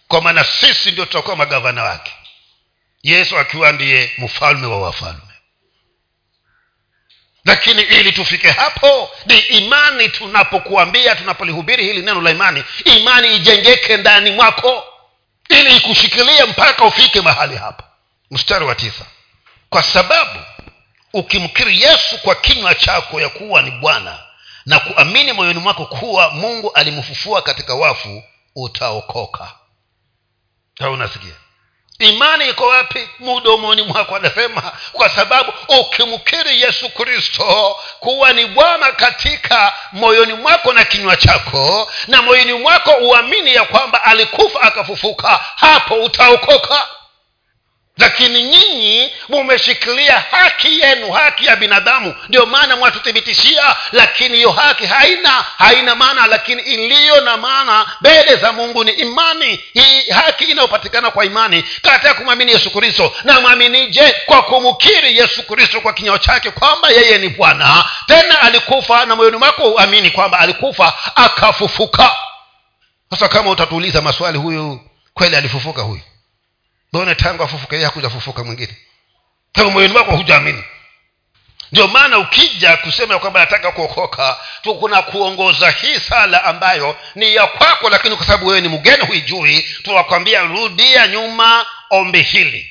[0.08, 2.12] Kwa maana sisi ndio tutakuwa magavana wake.
[3.02, 5.25] Yesu akiwa ndiye mfalme wa wafalme
[7.46, 14.30] lakini ili tufike hapo ni imani tunapokuambia tunapolihubiri hili neno la imani imani ijengeke ndani
[14.30, 14.84] mwako
[15.48, 17.84] ili ikushikilie mpaka ufike mahali hapa.
[18.30, 19.04] Mstari wa tisa.
[19.70, 20.40] Kwa sababu
[21.12, 24.18] ukimkiri yesu kwa kinywa chako ya kuwa ni bwana
[24.66, 28.22] na kuamini moyoni mwako kuwa mungu alimfufua katika wafu
[28.56, 29.50] utaokoka.
[30.80, 31.34] Unasikia
[31.98, 33.08] imani iko wapi?
[33.18, 34.72] Mudomoni mwako anasema.
[34.92, 42.22] Kwa sababu ukimkiri yesu kristo kuwa ni bwana katika moyoni mwako na kinywa chako na
[42.22, 46.88] moyoni mwako uamini ya kwamba alikufa akafufuka hapo utaokoka
[47.98, 52.14] lakini nyinyi mumeshikilia haki yenu haki ya binadamu.
[52.28, 58.52] Ndio maana mwatuthibitishia lakini hiyo haki haina haina maana lakini iliyo na maana mbele za
[58.52, 59.60] mungu ni imani.
[59.74, 61.64] Hii haki inayopatikana kwa imani.
[61.82, 67.18] Katika kumwamini yesu kristo na mwaminije kwa kumkiri yesu kristo kwa kinyao chake kwamba yeye
[67.18, 67.84] ni bwana.
[68.06, 72.10] Tena alikufa na moyoni mwako uamini kwamba alikufa akafufuka.
[73.10, 74.80] Sasa kama utatuuliza maswali huyu
[75.14, 76.00] kweli alifufuka huyu
[76.96, 78.76] mbona tangu afufuka yeye hakujafufuka mwingine.
[79.52, 80.64] Tangu moyoni mwako hujaamini.
[81.72, 87.34] Ndio maana ukija kusema ya kwamba nataka kuokoka tu kuna kuongoza hii sala ambayo ni
[87.34, 92.70] ya kwako lakini kwa sababu wewe ni mgeni huijui tunakwambia rudia nyuma ombi hili.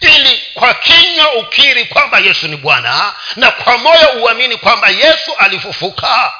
[0.00, 6.32] Ili kwa kinywa ukiri kwamba yesu ni bwana na kwa moyo uamini kwamba yesu alifufuka.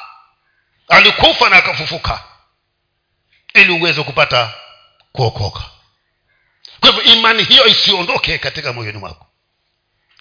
[0.87, 2.23] Alikufa na akafufuka.
[3.53, 4.53] Ili uweze kupata
[5.13, 5.63] kuokoka.
[6.79, 9.25] Kwa hivyo imani hiyo isiondoke katika moyoni mwako.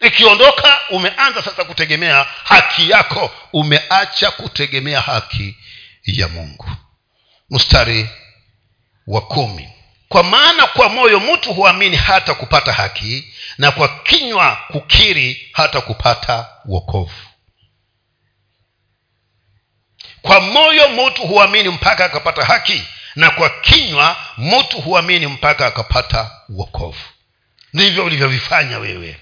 [0.01, 3.31] Ikiondoka umeanza sasa kutegemea haki yako.
[3.53, 5.57] Umeacha kutegemea haki
[6.05, 6.71] ya mungu.
[7.51, 8.09] Mstari
[9.07, 9.69] wa kumi.
[10.09, 16.49] Kwa maana kwa moyo mtu huamini hata kupata haki na kwa kinywa kukiri hata kupata
[16.65, 17.13] wokovu.
[20.23, 22.83] Kwa moyo mtu huamini mpaka akapata haki
[23.17, 26.99] na kwa kinywa mtu huamini mpaka akapata uokovu
[27.73, 29.17] ndivyo ulivyovifanya wewe.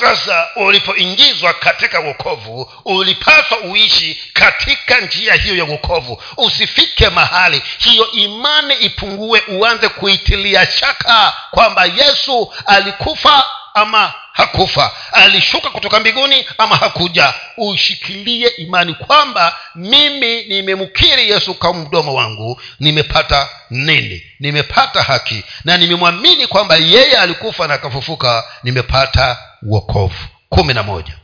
[0.00, 6.22] Sasa ulipoingizwa katika wokovu ulipaswa uishi katika njia hiyo ya wokovu.
[6.36, 13.44] Usifike mahali hiyo imani ipungue uanze kuitilia shaka kwamba yesu alikufa
[13.76, 14.92] ama hakufa.
[15.12, 17.34] Alishuka kutoka mbinguni ama hakuja.
[17.56, 22.60] Ushikilie imani kwamba mimi nimemkiri yesu kwa mdomo wangu.
[22.80, 24.22] Nimepata nini?
[24.40, 25.44] Nimepata haki.
[25.64, 28.44] Na nimemwamini kwamba yeye alikufa na akafufuka.
[28.62, 31.18] Nimepata uokovu kumi na moja.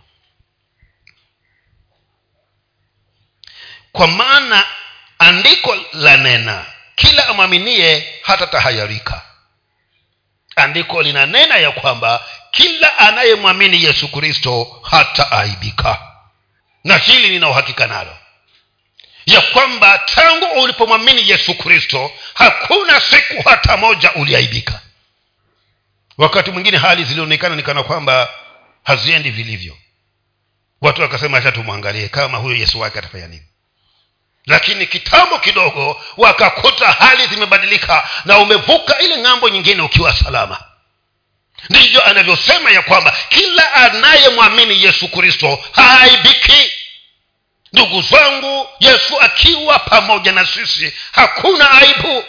[3.93, 4.65] Kwa maana
[5.19, 9.23] andiko la nena kila amwaminie hata tahayarika
[10.57, 16.03] andiko linanena ya kwamba kila anayemwamini yesu kristo hata aibika.
[16.85, 18.17] Na hili nina uhakika nalo.
[19.27, 24.81] Ya kwamba tangu ulipomwamini yesu kristo hakuna siku hata moja uliaibika.
[26.19, 28.29] Wakati mwingine hali zilionekana nikana kwamba
[28.85, 29.77] haziendi vilivyo.
[30.81, 33.47] Watu wakasema acha tumwangalie kama huyo yesu wake atafanya nini.
[34.47, 40.65] Lakini kitambo kidogo wakakuta hali zimebadilika na umevuka ile ng'ambo nyingine ukiwa salama
[41.71, 46.73] ndivyo anavyosema ya kwamba kila anayemwamini yesu kristo haaibiki
[47.73, 52.25] ndugu zangu yesu akiwa pamoja na sisi hakuna aibu.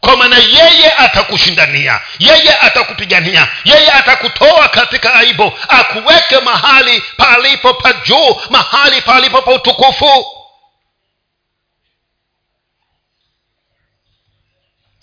[0.00, 8.40] Kwa maana yeye atakushindania yeye atakupigania yeye atakutoa katika aibu akuweke mahali palipo pa juu
[8.50, 10.26] mahali palipo pa utukufu.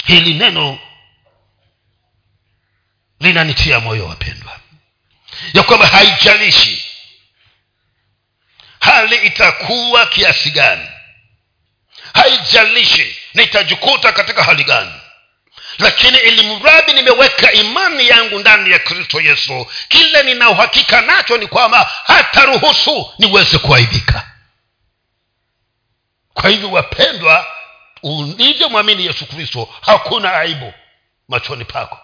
[0.06, 0.80] Hili neno
[3.19, 4.60] linanitia moyo wapendwa.
[5.53, 6.86] Ya kwamba haijalishi
[8.79, 10.88] hali itakuwa kiasi gani.
[12.13, 14.91] Haijalishi nitajikuta katika hali gani.
[15.77, 21.91] Lakini ilimradi nimeweka imani yangu ndani ya kristo yesu kile nina uhakika nacho ni kwamba
[22.05, 24.32] hataruhusu niweze kuaibika.
[26.34, 27.47] Kwa hivyo wapendwa
[28.03, 30.73] ulivyomwamini yesu kristo hakuna aibu
[31.27, 31.99] machoni pako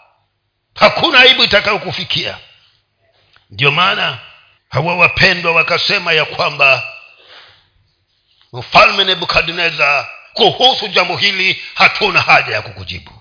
[0.75, 2.37] hakuna aibu itakayokufikia.
[3.49, 4.19] Ndio maana
[4.69, 6.83] hawa wapendwa wakasema ya kwamba
[8.53, 13.11] mfalme nebukadnezar kuhusu jambo hili hatuna haja ya kukujibu.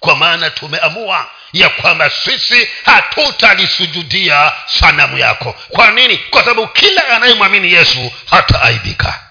[0.00, 5.52] Kwa maana tumeamua ya kwamba sisi hatutalisujudia sanamu yako.
[5.68, 6.18] Kwa nini?
[6.18, 9.26] Kwa sababu kila anayemwamini yesu hataaibika.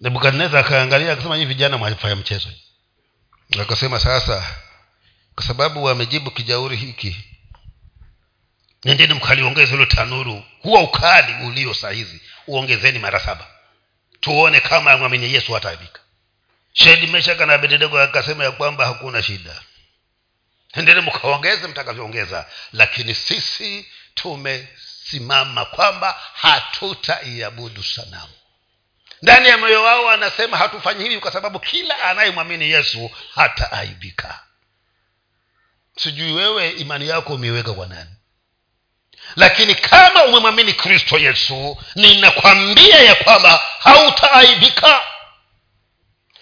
[0.00, 2.48] Nebukadnezar akaangalia akasema hii vijana mwafanya mchezo
[3.60, 4.56] akasema sasa
[5.34, 7.16] kwa sababu wamejibu kijauri hiki
[8.84, 13.46] nendeni mkaliongeze hilo tanuru huwa ukali ulio sahizi uongezeni mara saba.
[14.20, 16.00] Tuone kama mwamini yesu hataabika.
[16.72, 19.62] Shedi meshaka na abednego akasema ya kwamba hakuna shida.
[20.72, 28.32] Endeni mkaongeze mtakavyoongeza lakini sisi tumesimama kwamba hatutaiabudu sanamu
[29.22, 34.40] ndani ya moyo wao anasema hatufanyi hivi kwa sababu kila anayemwamini yesu hataaibika.
[35.96, 38.10] Sijui wewe imani yako umeiweka kwa nani?
[39.36, 45.00] Lakini kama umemwamini kristo yesu ninakwambia ya kwamba hautaaibika.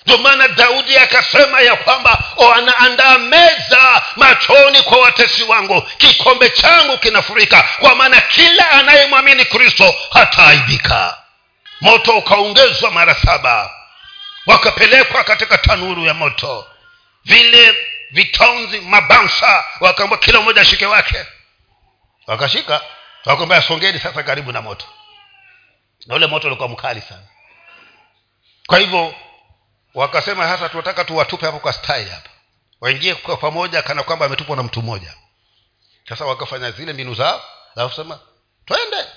[0.05, 5.83] Ndio maana daudi akasema ya kwamba anaandaa meza machoni kwa watesi wangu.
[5.83, 11.19] Kikombe changu kinafurika kwa maana kila anayemwamini kristo hataaibika
[11.81, 13.71] moto ukaongezwa mara saba.
[14.47, 16.66] Wakapelekwa katika tanuru ya moto.
[17.25, 21.27] Vile vitonzi mabansa wakaambia kila mmoja ashike wake.
[22.27, 22.81] Wakashika
[23.25, 24.87] wakaambia songeni sasa karibu na moto.
[26.07, 27.27] Na ule moto ulikuwa mkali sana.
[28.66, 29.14] Kwa hivyo
[29.95, 32.31] wakasema sasa tunataka tuwatupe hapo kwa style hapa.
[32.81, 35.14] Waingie kwa pamoja kana kwamba ametupwa na mtu mmoja.
[36.09, 37.43] Sasa wakafanya zile mbinu zao
[37.77, 38.19] alafu
[38.66, 39.10] twende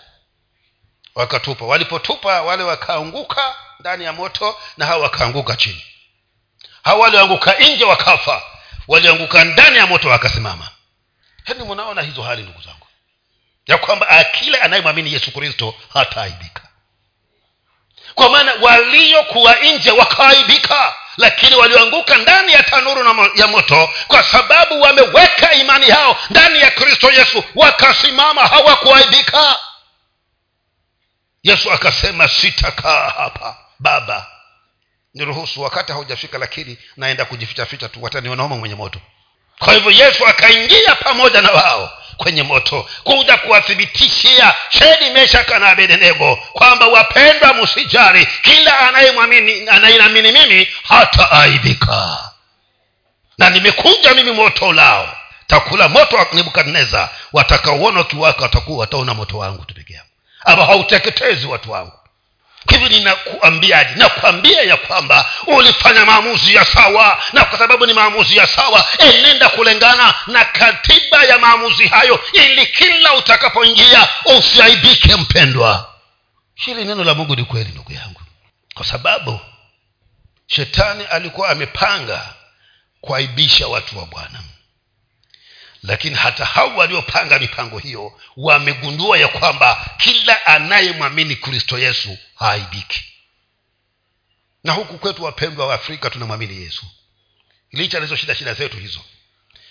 [1.16, 1.66] wakatupa.
[1.66, 5.84] Walipotupa wale wakaanguka ndani ya moto na hawa wakaanguka chini.
[6.84, 8.42] Hawa walioanguka nje wakafa.
[8.88, 10.70] Walioanguka ndani ya moto wakasimama.
[11.44, 12.88] Heni mnaona hizo hali ndugu zangu.
[13.68, 16.62] Ya kwamba akile anayemwamini yesu kristo hataaibika.
[18.16, 25.54] Kwa maana waliokuwa nje wakaaibika lakini walioanguka ndani ya tanuru ya moto kwa sababu wameweka
[25.54, 29.60] imani yao ndani ya kristo yesu wakasimama hawakuaibika
[31.44, 34.28] yesu akasema sitakaa hapa baba.
[35.14, 39.00] Niruhusu wakati haujafika lakini naenda kujifichaficha tu watanionoma mwenye moto.
[39.60, 46.36] Kwa hivyo yesu akaingia pamoja na wao kwenye moto kuja kuwathibitishia shedi meshaka na abednego
[46.36, 48.28] kwamba wapendwa msijali.
[48.42, 52.18] Kila anayemwamini mimi hata aibika
[53.38, 55.18] na nimekuja mimi moto lao.
[55.48, 59.74] Takula moto wa nebukadneza watakaouona ukiwaka watakuwa wataona moto wangu tu
[60.46, 61.92] ama hauteketezi watu wangu.
[62.70, 63.96] Hivi ninakuambiaje?
[63.96, 69.50] Nakuambia ya kwamba ulifanya maamuzi ya sawa na kwa sababu ni maamuzi ya sawa enenda
[69.50, 75.94] kulengana na katiba ya maamuzi hayo ili kila utakapoingia usiaibike mpendwa.
[76.56, 78.22] Hili neno la mungu ni kweli ndugu yangu
[78.74, 79.40] kwa sababu
[80.48, 82.26] shetani alikuwa amepanga
[83.02, 84.40] kuaibisha watu wa bwana
[85.84, 93.06] lakini hata hao waliopanga mipango hiyo wamegundua ya kwamba kila anayemwamini kristo yesu haaibiki
[94.64, 96.86] na huku kwetu wapendwa wa afrika tunamwamini yesu.
[97.72, 99.00] Licha nahizo shida shida zetu hizo.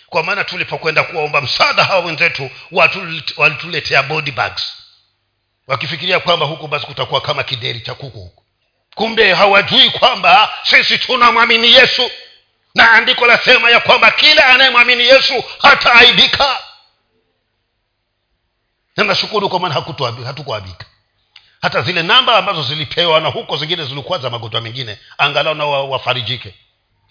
[0.07, 2.49] Kwa maana tulipokwenda kuwaomba msaada hawa wenzetu
[3.37, 4.73] walituletea body bags.
[5.67, 8.43] Wakifikiria kwamba huku basi kutakuwa kama kideri cha kuku
[8.95, 12.11] kumbe hawajui kwamba sisi tunamwamini yesu
[12.75, 16.63] na andiko lasema ya kwamba kila anayemwamini yesu hataaibika.
[18.97, 19.75] Na nashukuru kwa maana
[20.25, 20.85] hatukuabika
[21.61, 26.53] hata zile namba ambazo zilipewa na huko zingine zilikuwa za magonjwa mengine angalau na wafarijike.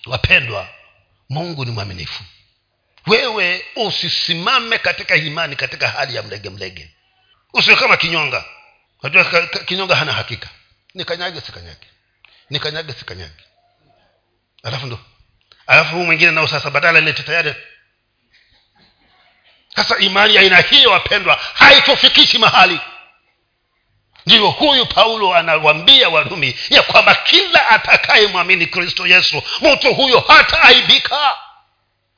[0.07, 0.69] Wapendwa
[1.29, 2.25] mungu ni mwaminifu.
[3.07, 6.91] Wewe usisimame katika imani katika hali ya mlege mlege.
[7.55, 8.45] Usiwe kama kinyonga.
[9.03, 10.49] Najua kinyonga hana hakika.
[10.95, 11.87] Nikanyage sikanyage
[12.51, 13.43] nikanyage sikanyage
[14.63, 14.99] alafu ndo
[15.67, 17.55] alafu huu mwingine nao sasa badala lete tayari.
[19.77, 22.81] Sasa imani aina hiyo wapendwa haitufikishi mahali.
[24.27, 31.37] Ndiyo huyu paulo anawambia warumi ya kwamba kila atakayemwamini kristo yesu mtu huyo hataaibika.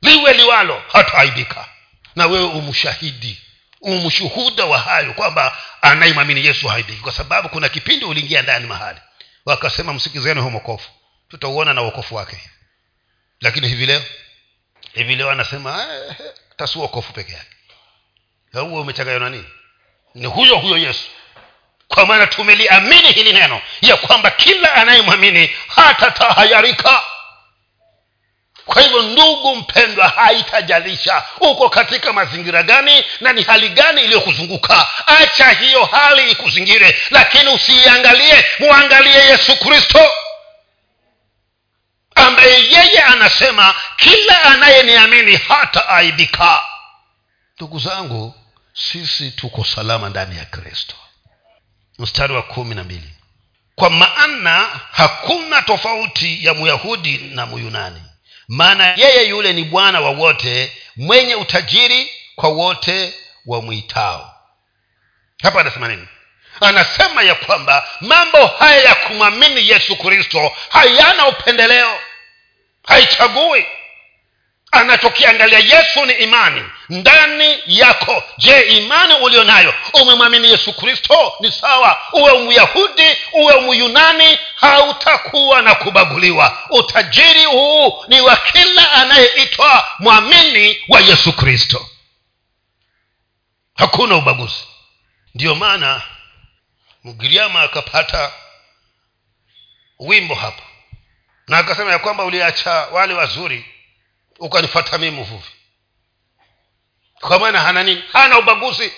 [0.02, 1.68] Liwe liwalo hataaibika.
[2.16, 3.40] Na wewe umshahidi
[3.80, 7.00] umshuhuda wa hayo kwamba anayemwamini yesu haaibiki.
[7.00, 8.98] Kwa sababu kuna kipindi uliingia ndani mahali.
[9.46, 10.90] Wakasema msikizeni homokofu
[11.28, 12.36] tutauona na uokofu wake
[13.44, 14.02] lakini hivi leo
[14.94, 15.86] hivi leo anasema
[16.56, 17.46] tasua kofu peke yake.
[18.52, 19.44] Huo umechanganywa na nini?
[20.14, 21.04] Ni huyo huyo yesu.
[21.88, 27.02] Kwa maana tumeliamini hili neno ya kwamba kila anayemwamini hatatahayarika.
[28.66, 34.88] Kwa hivyo ndugu mpendwa haitajalisha uko katika mazingira gani na ni hali gani iliyokuzunguka.
[35.06, 40.10] Acha hiyo hali ikuzingire lakini usiiangalie mwangalie yesu kristo
[42.44, 46.62] ambaye yeye anasema kila anayeniamini hata aibika.
[47.56, 48.34] Ndugu zangu
[48.74, 50.94] sisi tuko salama ndani ya kristo.
[51.98, 53.10] Mstari wa kumi na mbili.
[53.74, 58.02] Kwa maana hakuna tofauti ya myahudi na myunani.
[58.48, 63.14] Maana yeye yule ni bwana wa wote mwenye utajiri kwa wote
[63.46, 64.34] wamwitao.
[65.42, 66.08] Hapa anasema nini?
[66.60, 71.98] Anasema ya kwamba mambo haya ya kumwamini yesu kristo hayana upendeleo
[72.86, 73.66] haichagui.
[74.72, 76.62] Anachokiangalia yesu ni imani.
[76.88, 78.22] Ndani yako.
[78.38, 81.32] Je imani ulio nayo umemwamini yesu kristo?
[81.40, 82.00] Ni sawa.
[82.12, 86.58] Uwe myahudi uwe myunani hautakuwa na kubaguliwa.
[86.70, 91.86] Utajiri huu ni wa kila anayeitwa mwamini wa yesu kristo.
[93.74, 94.64] Hakuna ubaguzi.
[95.34, 96.02] Ndiyo maana
[97.04, 98.32] mgiriama akapata
[99.98, 100.62] wimbo hapa
[101.48, 103.64] na akasema ya kwamba uliacha wale wazuri
[104.38, 105.50] ukanifata mii mvuvi
[107.20, 108.02] kwa maana hana nini?
[108.12, 108.92] Hana ubaguzi.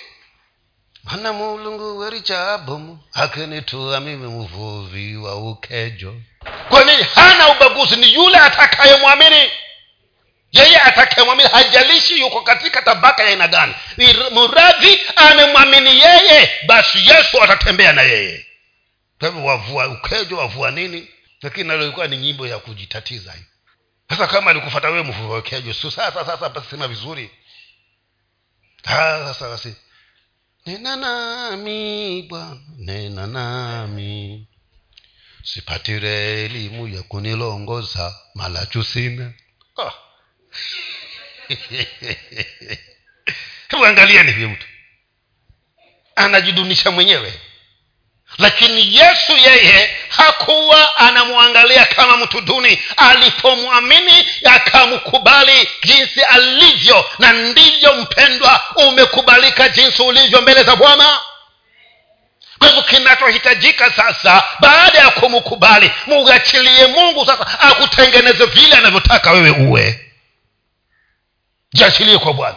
[1.05, 6.15] Mana mulungu werichabomu akinitua mimi mvuvi wa ukejo.
[6.69, 7.97] Kwa nini hana ubaguzi?
[7.97, 9.51] Ni yule atakayemwamini.
[10.53, 13.75] Yeye atakayemwamini hajalishi yuko katika tabaka ya aina gani.
[14.33, 18.47] Mradhi amemwamini yeye basi yesu atatembea na yeye.
[19.19, 21.09] Kwa hivyo wavua ukejo wavua nini
[21.43, 23.47] lakini nalo ilikuwa ni nyimbo ya kujitatiza hiyo.
[24.09, 27.31] Sasa kama alikufata wewe mvukejo yesu sasa sasa pasema vizuri.
[28.85, 29.77] Sasa basi
[30.67, 34.47] nena nami bwana nena nami.
[35.43, 39.33] Sipatire elimu ya kunilongoza malachu sina
[39.77, 39.93] oh.
[43.69, 44.67] hebu angalieni huyo mtu.
[46.17, 47.41] Anajidunisha mwenyewe
[48.39, 52.83] lakini yesu yeye hakuwa anamwangalia kama mtu duni.
[52.97, 61.19] Alipomwamini akamkubali jinsi alivyo na ndivyo mpendwa umekubalika jinsi ulivyo mbele za bwana.
[62.59, 70.01] Kwa hivyo kinachohitajika sasa baada ya kumkubali muachilie mungu sasa akutengeneze vile anavyotaka wewe uwe.
[71.73, 72.57] Jiachilie kwa bwana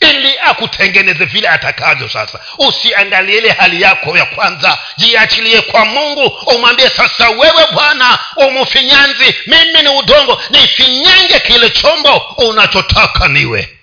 [0.00, 2.40] ili akutengeneze vile atakavyo sasa.
[2.58, 4.78] Usiangalie ile hali yako ya kwanza.
[4.96, 6.26] Jiachilie kwa mungu.
[6.26, 9.34] Umwambie sasa wewe bwana umufinyanzi.
[9.46, 10.42] Mimi ni udongo.
[10.50, 13.78] Nifinyange kile chombo unachotaka niwe.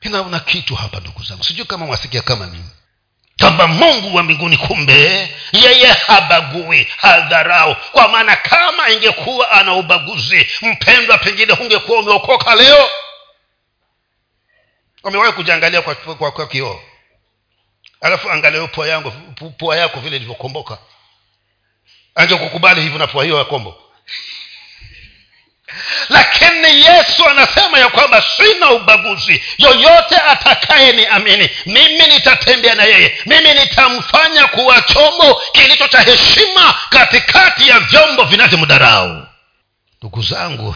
[0.00, 1.44] Inaona kitu hapa ndugu zangu.
[1.44, 2.70] Sijui kama mwasikia kama mimi
[3.40, 7.76] kwamba mungu wa mbinguni kumbe yeye habagui hadharau.
[7.92, 12.90] Kwa maana kama ingekuwa ana ubaguzi mpendwa pengine hungekuwa umeokoka leo
[15.08, 16.80] umewahi kujiangalia kwa, kwa, kwa kioo.
[18.00, 19.12] Alafu angalia pua yangu
[19.58, 20.78] pua yako vile ilivyokomboka.
[22.14, 23.76] Anje kukubali hivyo na pua hiyo ya kombo.
[26.08, 29.42] Lakini yesu anasema ya kwamba sina ubaguzi.
[29.58, 33.18] Yoyote atakaye ni amini mimi nitatembea na yeye.
[33.26, 39.26] Mimi nitamfanya kuwa chombo kilicho cha heshima katikati ya vyombo vinavyomdarau
[39.98, 40.74] ndugu zangu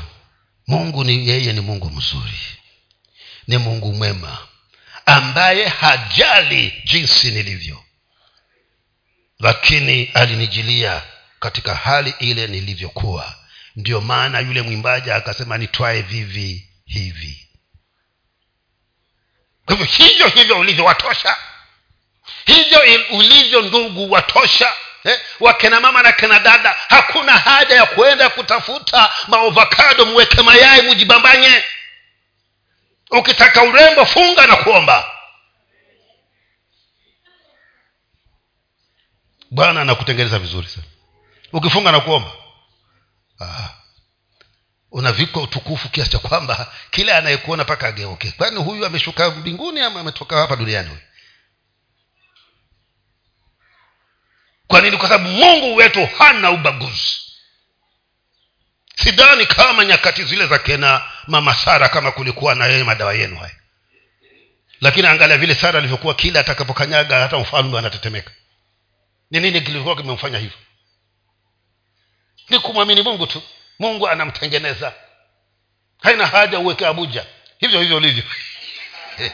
[0.66, 2.59] mungu ni yeye ni mungu mzuri
[3.51, 4.38] ni mungu mwema
[5.07, 7.84] ambaye hajali jinsi nilivyo.
[9.40, 11.03] Lakini alinijilia
[11.40, 13.34] katika hali ile nilivyokuwa.
[13.76, 17.48] Ndio maana yule mwimbaji akasema nitwae vivi hivi.
[19.66, 21.36] Kwa hivyo hivyo hivyo ulivyo watosha
[22.46, 22.80] hivyo
[23.11, 24.72] ulivyo ndugu watosha
[25.05, 25.20] eh?
[25.40, 31.64] wakena mama na kena dada hakuna haja ya kuenda kutafuta maovakado mweke mayai mujibambanye
[33.11, 35.11] ukitaka urembo funga na kuomba.
[39.50, 40.86] Bwana anakutengeneza vizuri sana.
[41.52, 42.32] Ukifunga na kuomba
[43.40, 43.68] ah.
[44.90, 48.30] unavikwa utukufu kiasi cha kwamba kila anayekuona mpaka ageuke.
[48.32, 51.00] Kwani huyu ameshuka mbinguni ama ametoka hapa duniani huyu?
[54.66, 54.96] Kwa nini?
[54.96, 57.20] Kwa sababu mungu wetu hana ubaguzi.
[58.96, 63.54] Sidhani kama nyakati zile za kena mama sara kama kulikuwa na yeye madawa yenu haya.
[64.80, 68.30] Lakini angalia vile sara alivyokuwa kila atakapokanyaga hata mfalme anatetemeka.
[69.30, 70.58] Ni nini kilikuwa kimemfanya hivyo?
[72.48, 73.42] Ni kumwamini mungu tu.
[73.78, 74.92] Mungu anamtengeneza.
[76.02, 77.26] Haina haja uweke abuja.
[77.58, 78.24] Hivyo hivyo ulivyo.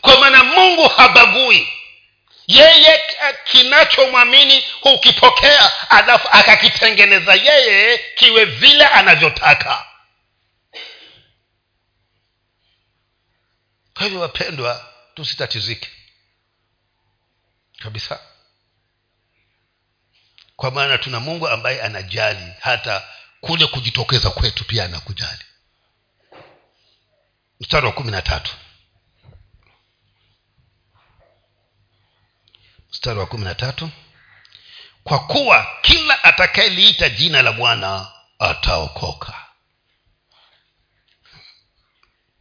[0.00, 1.68] Kwa maana mungu habagui
[2.46, 3.00] yeye
[3.44, 9.86] kinachomwamini hukipokea alafu akakitengeneza yeye kiwe vile anavyotaka.
[13.94, 15.88] Kwa hivyo wapendwa tusitatizike.
[17.78, 18.20] Kabisa.
[20.56, 23.08] Kwa maana tuna mungu ambaye anajali hata
[23.40, 25.44] kule kujitokeza kwetu pia anakujali.
[27.60, 28.56] Mstari wa kumi na tatu
[32.96, 33.90] mstari wa kumi na tatu.
[35.04, 38.06] Kwa kuwa kila atakayeliita jina la bwana
[38.38, 39.32] ataokoka.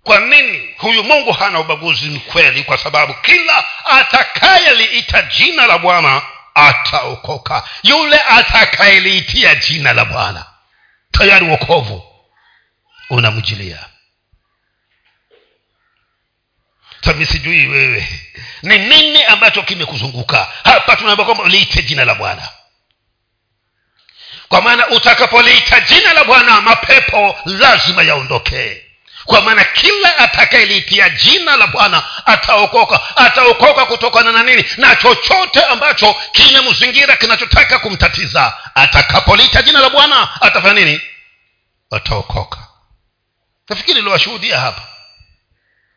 [0.04, 2.64] Kwa nini huyu mungu hana ubaguzi ni kweli?
[2.64, 6.22] Kwa sababu kila atakayeliita jina la bwana
[6.56, 7.64] ataokoka.
[7.84, 10.46] Yule atakayeliitia jina la bwana
[11.12, 12.04] tayari wokovu
[13.10, 13.86] unamjilia
[17.06, 18.20] sami sijui wewe.
[18.64, 20.48] Ni nini ambacho kimekuzunguka?
[20.64, 22.50] Hapa tunaambia kwamba liite jina la bwana.
[24.50, 28.82] Kwa maana utakapoliita jina la bwana mapepo lazima yaondokee
[29.26, 33.18] kwa maana kila atakayeliitia jina la bwana ataokoka.
[33.18, 34.66] Ataokoka kutokana na nini?
[34.78, 38.54] Na chochote ambacho kimemzingira kinachotaka kumtatiza.
[38.76, 41.02] Atakapoliita jina la bwana atafanya nini?
[41.92, 42.58] Ataokoka.
[43.70, 44.82] Nafikiri iliwashuhudia hapa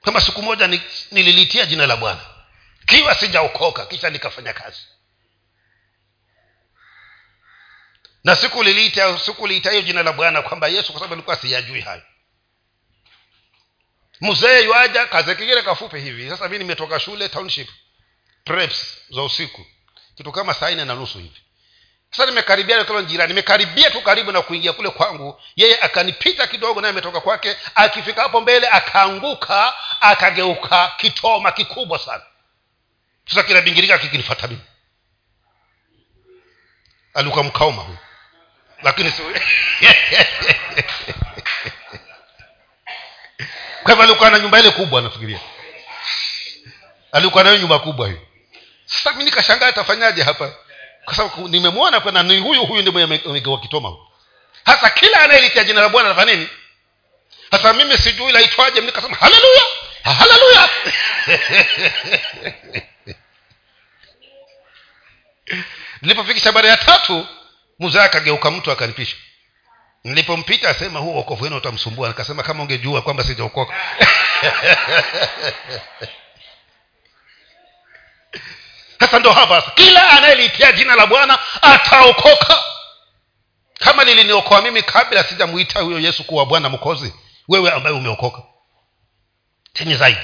[0.03, 0.67] kama siku moja
[1.11, 2.21] nililitia jina la bwana.
[2.87, 4.81] Kiwa sijaokoka kisha nikafanya kazi.
[8.25, 12.03] Na sikuliita sikuliita hiyo jina la bwana kwamba yesu kwa sababu nilikuwa siyajui hayo.
[14.21, 16.31] Mzee yuaja kazi kingine kafupi hivi.
[16.31, 17.69] Sasa mi nimetoka shule township
[18.45, 19.67] preps za usiku.
[20.15, 21.41] Kitu kama saa nne na nusu hivi
[22.11, 25.41] sasa nimekaribia kama jirani nimekaribia tu karibu na kuingia kule kwangu.
[25.57, 32.23] Yeye akanipita kidogo naye ametoka kwake akifika hapo mbele akaanguka akageuka kitoma kikubwa sana.
[33.29, 34.63] Sasa kinabingirika kikinifata mimi.
[37.15, 37.99] Alikuwa mkaoma huyu.
[38.83, 39.23] Lakini si
[43.83, 45.41] kwa hivyo alikuwa na nyumba ile kubwa nafikiria.
[47.13, 48.21] Alikuwa nayo nyumba kubwa hiyo.
[48.85, 50.53] Sasa mi nikashangaa atafanyaje hapa
[51.09, 53.97] kwa sababu nimemwona pana ni huyu huyu ndi amegewa kitoma
[54.65, 56.49] hasa kila anayelitia jina la bwana anafanya nini?
[57.51, 59.63] Hasa mimi sijui laitwaje nikasema haleluya!
[60.03, 60.69] Haleluya!
[66.03, 67.27] Nilipofikisha bara ya tatu
[67.79, 69.17] mzee akageuka mtu akanipisha.
[70.05, 72.09] Nilipompita asema huo wokovu wenu utamsumbua.
[72.09, 73.75] Nikasema kama ungejua kwamba sijaokoka
[79.01, 79.73] sasa ndo hapa sasa.
[79.75, 82.63] Kila anayeliitia jina la bwana ataokoka.
[83.79, 87.15] Kama liliniokoa mimi kabla sijamuita huyo yesu kuwa bwana mkozi
[87.49, 88.43] wewe ambaye umeokoka.
[89.73, 90.21] Chenye zaidi.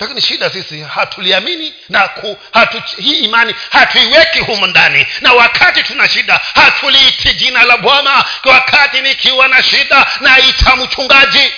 [0.00, 5.06] Lakini shida sisi hatuliamini na ku, hatu, hii imani hatuiweki humu ndani.
[5.20, 8.24] Na wakati tuna shida hatuliiti jina la bwana.
[8.44, 11.52] Wakati nikiwa na shida naita mchungaji.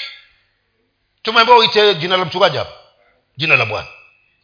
[1.23, 2.73] Tumeambiwa uite jina la mchungaji hapa.
[3.37, 3.89] Jina la bwana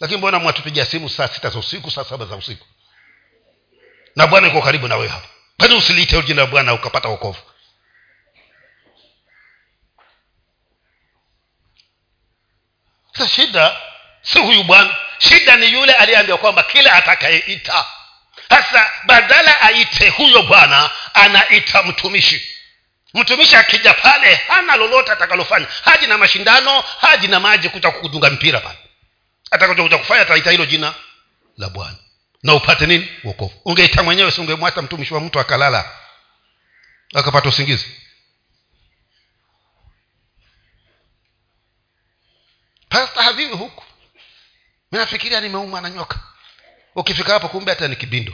[0.00, 2.66] lakini mbona mwatupigia simu saa sita za usiku saa saba za usiku?
[4.16, 5.28] Na bwana iko karibu na wewe hapa.
[5.58, 7.38] Kwani usiliite jina la bwana ukapata wokovu.
[13.12, 13.76] Sasa shida
[14.22, 14.96] si huyu bwana.
[15.18, 17.84] Shida ni yule aliyeambia kwamba kila atakayeita
[18.48, 22.52] sasa badala aite huyo bwana anaita mtumishi.
[23.14, 25.66] Mtumishi akija pale hana lolote atakalofanya.
[25.84, 28.78] Haji na mashindano haji na maji kuta kudunga mpira pale
[29.50, 30.94] atakachokuja kufanya ataita hilo jina
[31.56, 31.96] la bwana.
[32.42, 33.08] Na upate nini?
[33.24, 33.60] Wokovu.
[33.64, 35.90] Ungeita mwenyewe si ungemwacha mtumishi wa mtu akalala
[37.14, 37.86] akapata usingizi.
[42.88, 43.84] Pasta haviwi huku?
[44.92, 46.20] Minafikiria nimeumwa na nyoka.
[46.94, 48.32] Ukifika hapo kumbe hata ni kibindo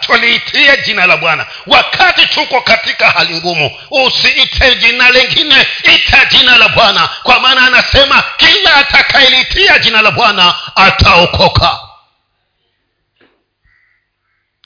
[0.00, 1.46] twaliitia jina la bwana.
[1.66, 7.08] Wakati tuko katika hali ngumu usiite jina lingine ita jina la bwana.
[7.22, 11.78] Kwa maana anasema kila atakayeliitia jina la bwana ataokoka.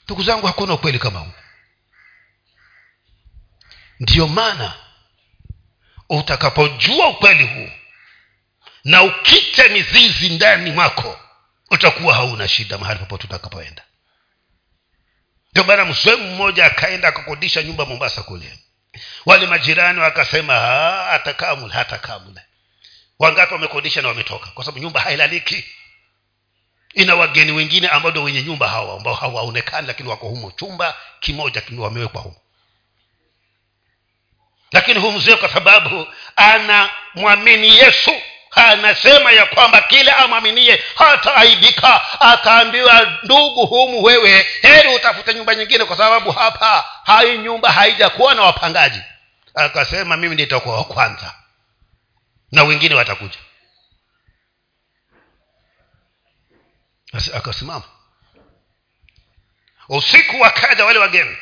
[0.05, 1.31] Ndugu zangu hakuna ukweli kama huu.
[3.99, 4.73] Ndiyo maana
[6.09, 7.69] utakapojua ukweli huu
[8.83, 11.19] na ukite mizizi ndani mwako
[11.71, 13.83] utakuwa hauna shida mahali popote utakapoenda
[15.53, 18.59] ndio maana mswemu mmoja akaenda akakodisha nyumba mombasa kule.
[19.25, 20.59] Wale majirani wakasema
[21.73, 22.41] hatakaa mule
[23.19, 24.47] wangapi wamekodisha na wametoka?
[24.47, 25.65] Kwa sababu nyumba hailaliki.
[26.93, 30.51] Ina wageni wengine ambao ndio wenye nyumba hawa ambao hawaonekani lakini wako humo.
[30.51, 32.41] Chumba kimoja wamewekwa humo.
[34.71, 38.11] Lakini huu mzee kwa sababu anamwamini yesu
[38.55, 45.97] anasema ya kwamba kile amwaminie hataaibika akaambiwa ndugu humu wewe heri utafute nyumba nyingine kwa
[45.97, 49.01] sababu hapa hai nyumba haijakuwa na wapangaji.
[49.55, 51.33] Akasema mimi nitakuwa wa kwanza
[52.51, 53.37] na wengine watakuja.
[57.33, 57.83] Akasimama.
[59.89, 61.37] Usiku wakaja wale wageni.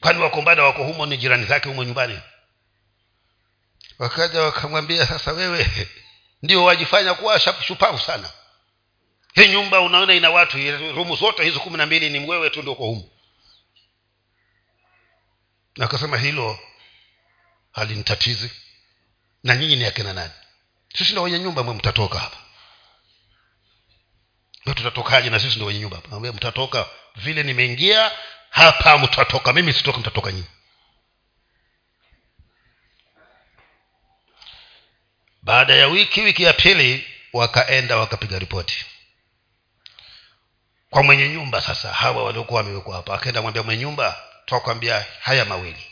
[0.00, 2.20] Kwani wakombada wako humo ni jirani zake humo nyumbani?
[3.98, 5.88] Wakaja wakamwambia sasa wewe
[6.42, 8.30] ndio wajifanya kuwa shupavu sana.
[9.34, 10.56] Hii nyumba unaona ina watu
[10.92, 13.10] rumu zote hizo kumi na mbili ni mwewe tu ndio humu.
[15.80, 16.58] Akasema hilo
[17.72, 18.50] halinitatizi.
[19.44, 20.32] Na nyinyi ni akina nani?
[20.98, 22.36] Sisi ndo wenye nyumba mwe mtatoka hapa.
[24.64, 26.00] Tutatokaje na sisi ndo wenye nyumba
[26.32, 26.86] mtatoka
[27.16, 28.12] vile nimeingia
[28.50, 29.52] hapa mtatoka.
[29.52, 30.46] Mimi sitoka mtatoka nyinyi
[35.42, 38.84] baada ya wiki wiki ya pili wakaenda wakapiga ripoti.
[40.90, 45.86] Kwa mwenye nyumba sasa hawa waliokuwa wamewekwa hapa akaenda mwambia mwenye nyumba twakwambia haya mawili.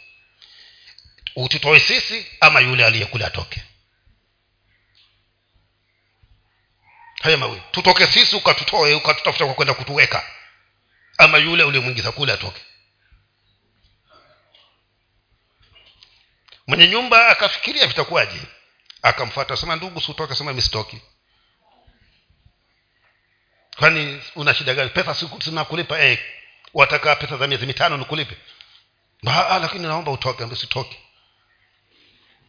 [1.36, 3.62] Ututoe sisi ama yule aliyekule atoke.
[7.22, 7.62] Haya mawili.
[7.70, 10.30] Tutoke sisi ukatutoe ukatutafuta kwa kwenda kutuweka.
[11.18, 12.60] Ama yule uliyemwingiza kule atoke.
[16.66, 18.40] Mwenye nyumba akafikiria vitakuwaje
[19.06, 21.00] akamfuata sema ndugu siutoke sema mistoki
[23.78, 24.90] kwani una shida gani?
[24.90, 26.18] Pesa sinakulipa eh,
[26.74, 28.36] wataka pesa za miezi mitano nikulipe?
[29.60, 30.56] Lakini naomba utoke.
[30.56, 30.96] Sitoke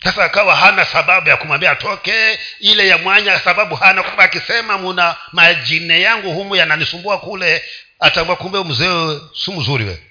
[0.04, 5.16] sasa akawa hana sababu ya kumwambia atoke ile ya mwanya sababu hana kwamba akisema muna
[5.32, 7.64] majine yangu humu yananisumbua kule
[8.00, 10.07] atambua kumbe mzee si mzuri we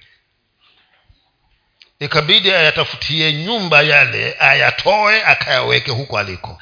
[1.99, 6.61] ikabidi ayatafutie nyumba yale ayatoe akayaweke huko aliko.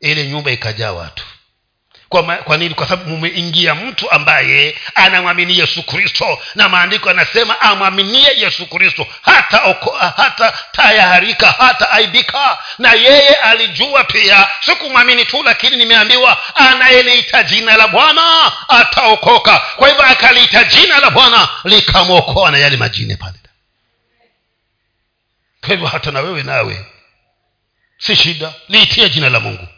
[0.00, 1.24] Ile nyumba ikajaa watu.
[2.08, 2.74] Kwa, ma, kwa nini?
[2.74, 9.06] Kwa sababu mumeingia mtu ambaye anamwamini yesu kristo na maandiko anasema amwaminie yesu kristo.
[9.22, 12.58] Hata okoa hata tayaharika hata aibika.
[12.78, 19.58] Na yeye alijua pia sikumwamini tu lakini nimeambiwa anayeliita jina la bwana ataokoka.
[19.76, 23.34] Kwa hivyo akaliita jina la bwana likamwokoa na yale majine pale
[25.66, 26.86] kwa hivyo hata na wewe nawe
[27.98, 29.68] si shida liitie jina la mungu.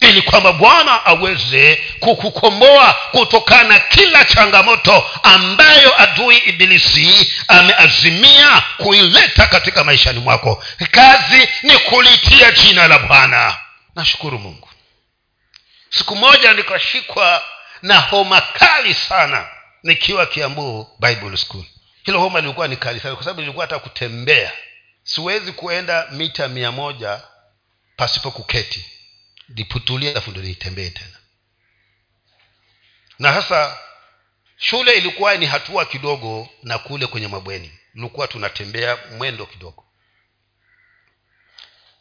[0.00, 10.18] Ili kwamba bwana aweze kukukomboa kutokana kila changamoto ambayo adui ibilisi ameazimia kuileta katika maishani
[10.20, 10.64] mwako.
[10.90, 13.56] Kazi ni kulitia jina la bwana.
[13.94, 14.68] Nashukuru mungu.
[15.90, 17.42] Siku moja nikashikwa
[17.82, 19.46] na homa kali sana
[19.82, 21.64] nikiwa kiambuu bible school
[22.02, 24.52] hilo homa lilikuwa ni kali sana kwa sababu nilikuwa hata kutembea.
[25.02, 27.22] Siwezi kuenda mita mia moja
[27.96, 28.84] pasipo kuketi.
[29.48, 31.16] Niputulie alafu ndo nitembee tena.
[33.18, 33.78] Na sasa
[34.56, 37.78] shule ilikuwa ni hatua kidogo na kule kwenye mabweni.
[37.94, 39.84] Nilikuwa tunatembea mwendo kidogo.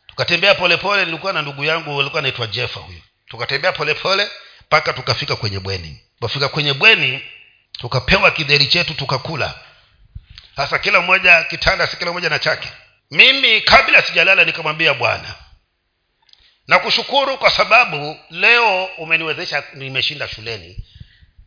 [0.07, 4.31] Tukatembea polepole nilikuwa na ndugu yangu alikuwa anaitwa jefa huyo tukatembea polepole
[4.61, 6.01] mpaka tukafika kwenye bweni.
[6.15, 7.21] Tukafika kwenye bweni
[7.71, 9.59] tukapewa kidheri chetu tukakula
[10.63, 12.69] sasa kila mmoja kitanda si kila mmoja na chake.
[13.11, 15.35] Mimi kabla sijalala nikamwambia bwana.
[16.67, 20.77] Nakushukuru kwa sababu leo umeniwezesha nimeshinda shuleni.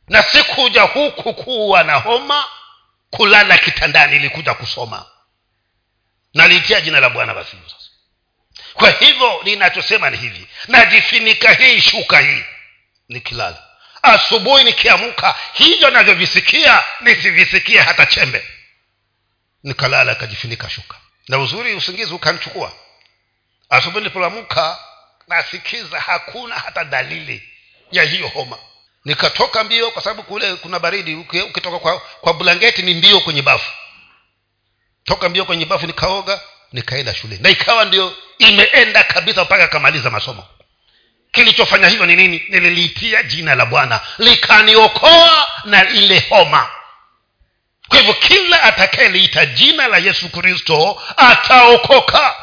[0.08, 2.44] Na sikuja huku kuwa na homa
[3.10, 5.06] kulala kitandani ilikuja kusoma.
[6.34, 7.56] Naliitia jina la bwana basi
[8.74, 10.46] kwa hivyo ninachosema ni hivi.
[10.68, 12.44] Najifinika hii shuka hii.
[13.08, 13.62] Nikilala.
[14.02, 18.46] Asubuhi nikiamka hivyo navyovisikia nisivisikie hata chembe
[19.64, 20.96] nikalala akajifunika shuka.
[21.28, 22.72] Na uzuri usingizi ukanichukua.
[23.70, 24.78] Asubuhi nilipoamka
[25.28, 27.48] nasikiza hakuna hata dalili
[27.92, 28.58] ya hiyo homa.
[29.04, 31.14] Nikatoka mbio kwa sababu kule kuna baridi.
[31.14, 33.72] Ukitoka kwa, kwa blanketi ni mbio kwenye bafu.
[35.04, 36.40] Toka mbio kwenye bafu nikaoga
[36.72, 37.38] nikaenda shule.
[37.40, 40.46] Na ikawa ndio imeenda kabisa mpaka akamaliza masomo.
[41.32, 42.42] Kilichofanya hivyo ni nini?
[42.48, 44.00] Nililiitia jina la bwana.
[44.18, 46.70] Likaniokoa na ile homa
[47.88, 52.36] kwa hivyo kila atakayeliita jina la yesu kristo ataokoka.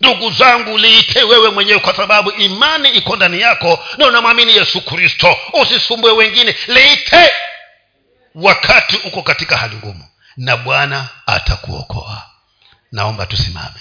[0.00, 5.36] Ndugu zangu liite wewe mwenyewe kwa sababu imani iko ndani yako na unamwamini yesu kristo.
[5.52, 7.32] Usisumbue wengine liite
[8.34, 10.04] wakati uko katika hali ngumu
[10.36, 12.22] na bwana atakuokoa.
[12.92, 13.80] Naomba tusimame